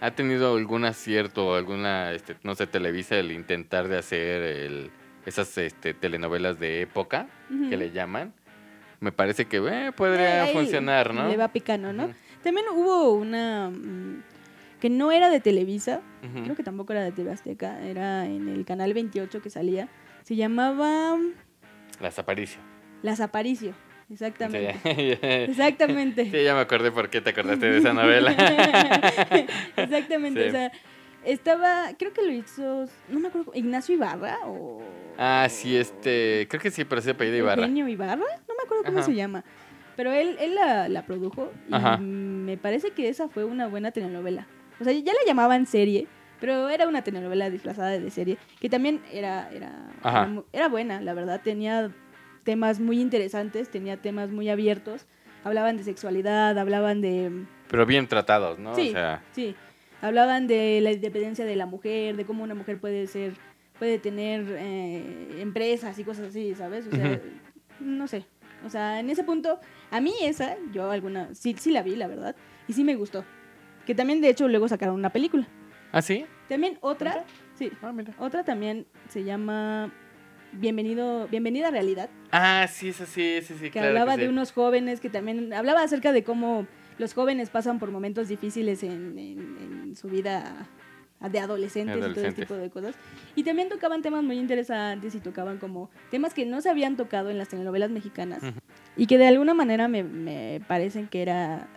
[0.00, 4.90] ha tenido algún acierto o alguna este, no sé, Televisa el intentar de hacer el,
[5.26, 7.26] esas este, telenovelas de época
[7.68, 8.32] que le llaman.
[9.00, 11.28] Me parece que eh, podría funcionar, ¿no?
[11.28, 12.08] Le va picando, ¿no?
[12.42, 14.22] También hubo una mm,
[14.80, 16.00] que no era de Televisa,
[16.44, 19.88] creo que tampoco era de TV Azteca, era en el canal 28 que salía.
[20.22, 21.16] Se llamaba
[22.00, 22.60] Las Aparicio.
[23.02, 23.74] Las Aparicio,
[24.10, 24.74] exactamente.
[24.82, 25.18] Sí.
[25.22, 26.24] Exactamente.
[26.30, 28.32] Sí, ya me acordé por qué te acordaste de esa novela.
[29.76, 30.48] Exactamente, Sí.
[30.48, 30.72] o sea,
[31.26, 34.80] estaba, creo que lo hizo, no me acuerdo, Ignacio Ibarra o
[35.18, 37.62] ah, sí, este, creo que sí, pero sí apellido Ibarra.
[37.62, 39.06] Eugenio Ibarra, no me acuerdo cómo Ajá.
[39.06, 39.44] se llama.
[39.96, 41.96] Pero él, él la, la produjo y Ajá.
[41.96, 44.46] me parece que esa fue una buena telenovela.
[44.78, 46.06] O sea, ya la llamaban serie,
[46.38, 51.14] pero era una telenovela disfrazada de serie, que también era, era, era, era buena, la
[51.14, 51.40] verdad.
[51.42, 51.90] Tenía
[52.44, 55.06] temas muy interesantes, tenía temas muy abiertos.
[55.44, 57.46] Hablaban de sexualidad, hablaban de...
[57.68, 58.74] Pero bien tratados, ¿no?
[58.74, 59.56] Sí, O sea, sí.
[60.06, 63.32] Hablaban de la independencia de la mujer, de cómo una mujer puede ser,
[63.78, 66.86] puede tener eh, empresas y cosas así, ¿sabes?
[66.86, 67.20] O sea,
[67.80, 68.24] no sé.
[68.64, 69.58] O sea, en ese punto,
[69.90, 72.36] a mí esa, yo alguna, sí, sí la vi, la verdad,
[72.68, 73.24] y sí me gustó.
[73.84, 75.46] Que también, de hecho, luego sacaron una película.
[75.92, 76.24] ¿ah, sí?
[76.48, 78.12] También otra, sí, Ah, mira.
[78.18, 79.92] otra también se llama
[80.52, 83.88] Bienvenido, Bienvenida a Realidad, Ah, sí, sí, sí, sí, que claro.
[83.88, 84.32] hablaba que de sí.
[84.32, 86.66] unos jóvenes que también hablaba acerca de cómo
[86.98, 90.66] los jóvenes pasan por momentos difíciles en, en- en su vida
[91.20, 92.94] de adolescentes, y todo ese tipo de cosas.
[93.34, 97.30] Y también tocaban temas muy interesantes y tocaban como temas que no se habían tocado
[97.30, 98.42] en las telenovelas mexicanas
[98.96, 101.68] y que de alguna manera me, me parecen que era,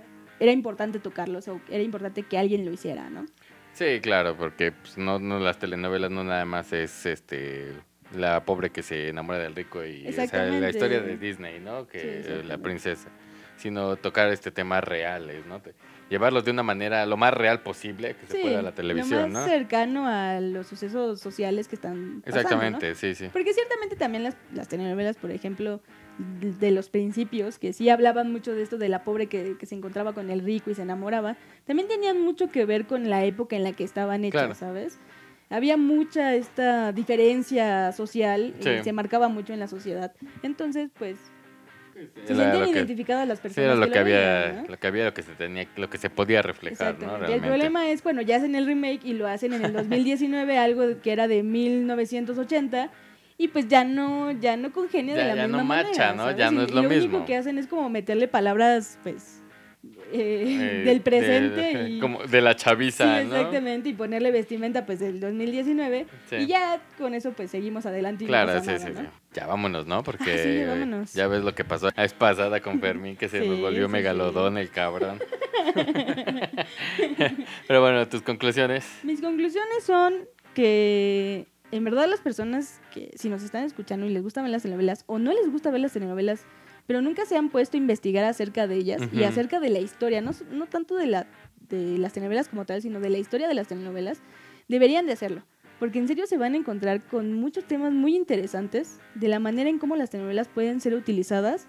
[0.42, 3.26] era importante tocarlos o era importante que alguien lo hiciera, ¿no?
[3.74, 7.72] Sí, claro, porque pues, no, no las telenovelas no nada más es este
[8.14, 11.88] la pobre que se enamora del rico y o sea, la historia de Disney, ¿no?
[11.88, 13.08] Que la princesa,
[13.60, 15.62] sino tocar este temas reales, ¿no?
[16.10, 19.28] Llevarlos de una manera lo más real posible que se pueda a la televisión, lo
[19.28, 19.46] más ¿no?
[19.46, 22.66] cercano a los sucesos sociales que están pasando, ¿no?
[22.66, 23.30] Exactamente, sí, sí.
[23.32, 25.82] Porque ciertamente también las, las telenovelas, por ejemplo,
[26.18, 29.76] de, los principios, que sí hablaban mucho de esto de la pobre que, que se
[29.76, 33.56] encontraba con el rico y se enamoraba, también tenían mucho que ver con la época
[33.56, 34.56] en la que estaban hechas, Claro.
[34.56, 35.00] ¿sabes?
[35.52, 38.84] Había mucha esta diferencia social, y Sí.
[38.84, 40.14] se marcaba mucho en la sociedad.
[40.44, 41.18] Entonces, pues,
[42.26, 43.66] se sienten lo identificadas las Sí, personas.
[43.66, 44.68] era lo que que lo había, veían, ¿no?
[44.70, 47.18] lo que había, lo que se tenía, lo que se podía reflejar, ¿no?
[47.18, 47.34] Realmente.
[47.36, 50.84] El problema es cuando ya hacen el remake y lo hacen en el 2019, algo
[51.02, 52.90] que era de 1980,
[53.38, 56.14] y pues ya no, ya no congenia de Ya- la ya misma no macha, manera,
[56.14, 56.24] ¿no?
[56.24, 56.38] ¿sabes?
[56.38, 57.10] Ya no es lo Lo mismo.
[57.18, 59.39] único que hacen es como meterle palabras, pues,
[60.12, 62.00] eh, Eh, del presente de, y...
[62.00, 63.36] como de la chaviza, sí, ¿no?
[63.36, 66.36] exactamente, y ponerle vestimenta pues del 2019 Sí.
[66.38, 69.02] y ya con eso pues seguimos adelante y Claro, sí, nada, sí, ¿no?
[69.02, 69.08] sí.
[69.34, 70.04] Ya vámonos, ¿no?
[70.04, 71.14] Porque Ah, sí, vámonos.
[71.14, 74.58] ya ves lo que pasó la vez pasada con Fermín, que se nos volvió megalodón
[74.58, 75.20] el cabrón.
[77.68, 78.86] Pero bueno, tus conclusiones.
[79.04, 80.14] Mis conclusiones son
[80.54, 84.64] que en verdad las personas que si nos están escuchando y les gustan ver las
[84.64, 86.44] telenovelas o no les gusta ver las telenovelas,
[86.90, 89.26] pero nunca se han puesto a investigar acerca de ellas y Ujú.
[89.28, 91.28] acerca de la historia, no, no tanto de, la,
[91.70, 94.24] de las telenovelas como tal, sino de la historia de las telenovelas,
[94.68, 95.44] deberían de hacerlo.
[95.78, 99.70] Porque en serio se van a encontrar con muchos temas muy interesantes de la manera
[99.70, 101.68] en cómo las telenovelas pueden ser utilizadas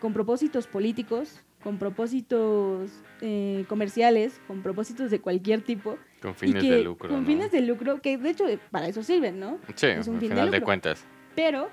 [0.00, 2.90] con propósitos políticos, con propósitos
[3.22, 5.96] eh, comerciales, con propósitos de cualquier tipo.
[6.20, 7.08] Con y fines que- de lucro.
[7.08, 7.26] Con ¿no?
[7.26, 9.58] fines de lucro, que de hecho eh, para eso sirven, ¿no?
[9.76, 10.64] Sí, es un al fin de final de lucro.
[10.66, 11.06] cuentas.
[11.34, 11.70] Pero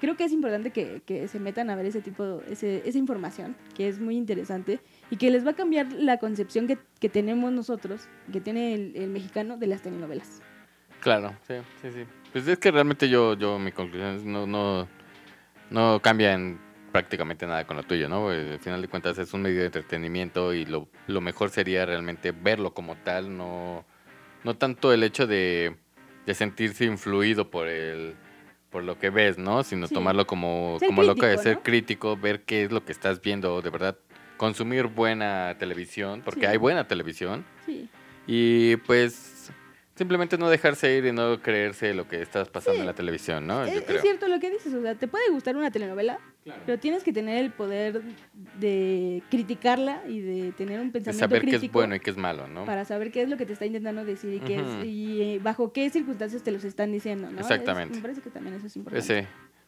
[0.00, 3.56] creo que es importante que, que se metan a ver ese tipo, ese, esa información,
[3.74, 4.80] que es muy interesante
[5.10, 8.96] y que les va a cambiar la concepción que, que tenemos nosotros, que tiene el,
[8.96, 10.42] el mexicano de las telenovelas.
[11.00, 12.04] Claro, sí, sí, sí.
[12.32, 14.88] Pues es que realmente yo, yo mi conclusión no, no,
[15.70, 16.58] no cambia en
[16.92, 18.22] prácticamente nada con lo tuyo, ¿no?
[18.24, 21.86] Porque al final de cuentas es un medio de entretenimiento y lo, lo mejor sería
[21.86, 23.84] realmente verlo como tal, no,
[24.44, 25.76] no tanto el hecho de,
[26.26, 28.14] de sentirse influido por el
[28.70, 29.62] por lo que ves, ¿no?
[29.64, 29.94] Sino Sí.
[29.94, 32.92] tomarlo como, Ser como lo que es crítico, ser crítico, ver qué es lo que
[32.92, 33.96] estás viendo, de verdad,
[34.36, 36.46] consumir buena televisión, porque Sí.
[36.46, 37.44] hay buena televisión.
[37.66, 37.88] Sí.
[38.26, 39.50] Y pues
[39.94, 43.64] simplemente no dejarse ir y no creerse lo que estás pasando en la televisión, ¿no?
[43.64, 44.00] es, Yo es creo.
[44.02, 46.20] cierto lo que dices, o sea, te puede gustar una telenovela,
[46.66, 48.02] pero tienes que tener el poder
[48.58, 51.66] de criticarla y de tener un De pensamiento saber qué crítico.
[51.66, 52.64] es bueno y qué es malo, ¿no?
[52.64, 54.80] para saber qué es lo que te está intentando decir y, qué Ujú.
[54.80, 57.40] es, y eh, bajo qué circunstancias te los están diciendo, ¿no?
[57.40, 57.96] Es- Exactamente.
[57.96, 59.04] me parece que también eso es importante.
[59.20, 59.26] Ese,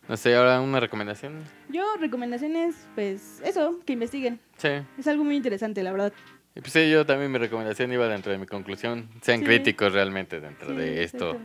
[0.09, 1.43] no sé, ahora una recomendación.
[1.69, 4.41] Yo, recomendaciones, pues eso, que investiguen.
[4.57, 4.69] Sí.
[4.99, 6.13] Es algo muy interesante, la verdad.
[6.57, 9.09] Y pues sí, yo también mi recomendación iba dentro de mi conclusión.
[9.23, 9.45] Sean Sí.
[9.45, 11.39] críticos realmente dentro Sí, de esto.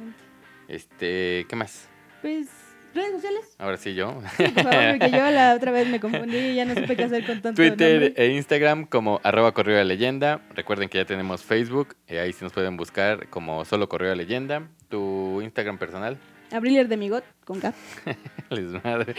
[0.68, 1.88] Este, ¿qué más?
[2.22, 2.48] Pues,
[2.96, 4.14] redes sociales, Ahora sí yo.
[4.38, 7.26] por favor, porque yo la otra vez me confundí y ya no supe qué hacer
[7.26, 8.24] con tanto Twitter nombre.
[8.24, 10.42] e Instagram como arroba correo de leyenda.
[10.56, 11.96] Recuerden que ya tenemos Facebook.
[12.10, 14.64] y ahí sí nos pueden buscar como solo correo de leyenda.
[14.90, 16.18] Tu Instagram personal.
[16.52, 17.74] Abriler de Migot, con K.
[18.52, 19.14] Les madre.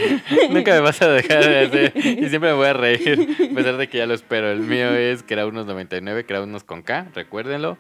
[0.51, 1.93] Nunca me vas a dejar de hacer.
[1.97, 3.29] Y siempre me voy a reír.
[3.51, 4.51] A pesar de que ya lo espero.
[4.51, 7.09] El mío es que era unos 99, que era unos con K.
[7.15, 7.79] Recuérdenlo.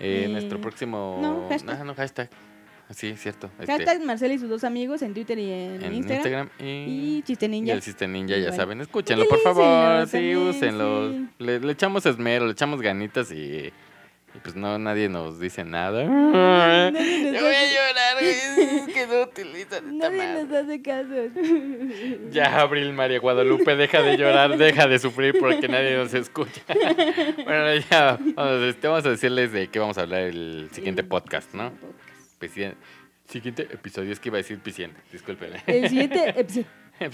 [0.00, 1.18] Eh, Eh, nuestro próximo.
[1.20, 1.78] no, hashtag.
[1.80, 2.30] Ah, no, hashtag.
[2.90, 3.50] Sí, cierto.
[3.60, 6.48] este, Hashtag Marcela y sus dos amigos en Twitter y en, en Instagram.
[6.48, 6.48] Instagram.
[6.58, 7.72] y, Y Chiste y Ninja.
[7.74, 8.56] el Chiste Ninja, ya Igual.
[8.56, 8.80] saben.
[8.80, 10.06] Escúchenlo, por favor.
[10.06, 11.10] Sí, también, úsenlo.
[11.12, 11.28] sí.
[11.38, 13.34] Le, le echamos esmero, le echamos ganitas y.
[13.34, 13.72] y
[14.42, 16.02] pues no, nadie nos dice nada.
[16.04, 18.78] Nadie nos Yo voy a hace- llorar, güey.
[18.78, 20.44] Es que no utilizan esta Nadie madre.
[20.44, 22.30] nos hace caso.
[22.30, 26.62] Ya, Abril María Guadalupe, deja de llorar, deja de sufrir porque nadie nos escucha.
[27.44, 31.52] bueno, ya, vamos, este, vamos a decirles de qué vamos a hablar el siguiente podcast,
[31.54, 31.70] ¿no?
[32.40, 32.74] Piscien-
[33.26, 35.52] Siguiente episodio, es que iba a decir pisciente, disculpen.
[35.66, 36.66] El siguiente episodio.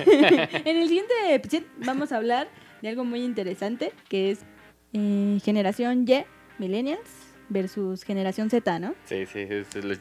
[0.00, 2.48] En el siguiente episodio vamos a hablar
[2.82, 4.40] de algo muy interesante que es
[4.92, 6.24] eh, generación Y,
[6.58, 7.08] millennials,
[7.50, 8.94] versus generación Z, ¿no?
[9.04, 9.46] Sí, sí,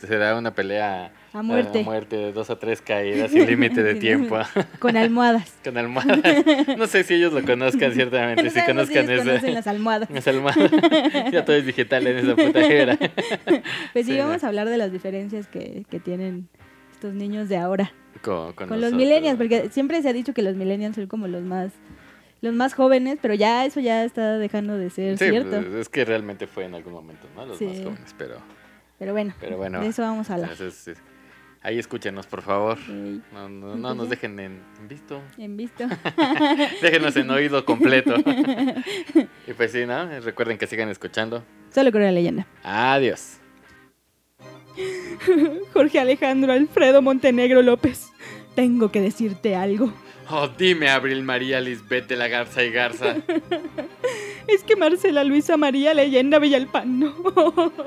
[0.07, 1.81] será una pelea A muerte.
[1.81, 4.37] a muerte de dos a tres caídas sin límite de tiempo.
[4.79, 5.53] Con almohadas.
[5.63, 6.21] Con almohadas.
[6.77, 8.43] No sé si ellos lo conozcan, ciertamente.
[8.43, 9.23] No si si conozcan esa.
[9.25, 10.09] conocen las almohadas.
[10.09, 10.71] Las almohadas.
[11.31, 12.97] ya todo es digital en esa putajera.
[13.93, 14.45] Pues sí, Sí, vamos no.
[14.45, 16.47] a hablar de las diferencias que, que tienen
[16.93, 17.91] estos niños de ahora.
[18.21, 21.27] Con, con Con los millennials, porque siempre se ha dicho que los millennials son como
[21.27, 21.71] los más
[22.41, 25.49] los más jóvenes, pero ya eso ya está dejando de ser Sí, cierto.
[25.61, 27.45] pues, es que realmente fue en algún momento, ¿no?
[27.45, 27.65] Los Sí.
[27.65, 28.35] más jóvenes, pero,
[28.97, 29.81] Pero bueno, pero bueno.
[29.81, 30.51] de eso vamos a hablar.
[31.61, 32.77] ahí escúchenos, por favor.
[32.87, 35.21] No, no, no nos dejen en, en visto.
[35.37, 35.85] en visto.
[36.81, 38.15] Déjenos en oído completo.
[39.47, 40.19] y pues sí, ¿no?
[40.21, 41.43] Recuerden que sigan escuchando.
[41.73, 42.47] Solo creo la leyenda.
[42.63, 43.37] Adiós.
[45.73, 48.07] Jorge Alejandro Alfredo Montenegro López.
[48.55, 49.91] Tengo que decirte algo.
[50.31, 53.15] Oh, dime, Abril María Lisbeth de la Garza y Garza.
[54.47, 57.13] Es que Marcela Luisa María Leyenda Villalpando.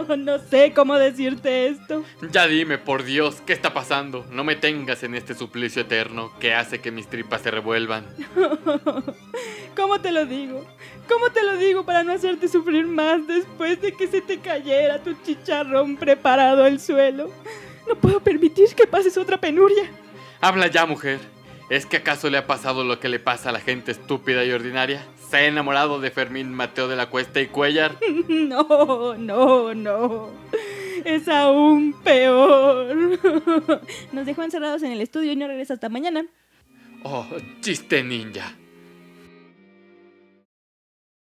[0.16, 2.04] no sé cómo decirte esto.
[2.30, 4.24] Ya dime, por Dios, ¿qué está pasando?
[4.30, 8.06] No me tengas en este suplicio eterno que hace que mis tripas se revuelvan.
[9.76, 10.64] ¿Cómo te lo digo?
[11.08, 15.02] ¿Cómo te lo digo para no hacerte sufrir más después de que se te cayera
[15.02, 17.28] tu chicharrón preparado al suelo?
[17.88, 19.90] No puedo permitir que pases otra penuria.
[20.40, 21.18] Habla ya, mujer.
[21.70, 24.50] ¿Es que acaso le ha pasado lo que le pasa a la gente estúpida y
[24.52, 25.06] ordinaria?
[25.30, 27.96] ¿Se ha enamorado de Fermín Mateo de la Cuesta y Cuellar?
[28.28, 30.30] No, no, no.
[31.04, 32.94] Es aún peor.
[34.12, 36.26] Nos dejó encerrados en el estudio y no regresa hasta mañana.
[37.04, 37.26] Oh,
[37.60, 38.54] chiste ninja.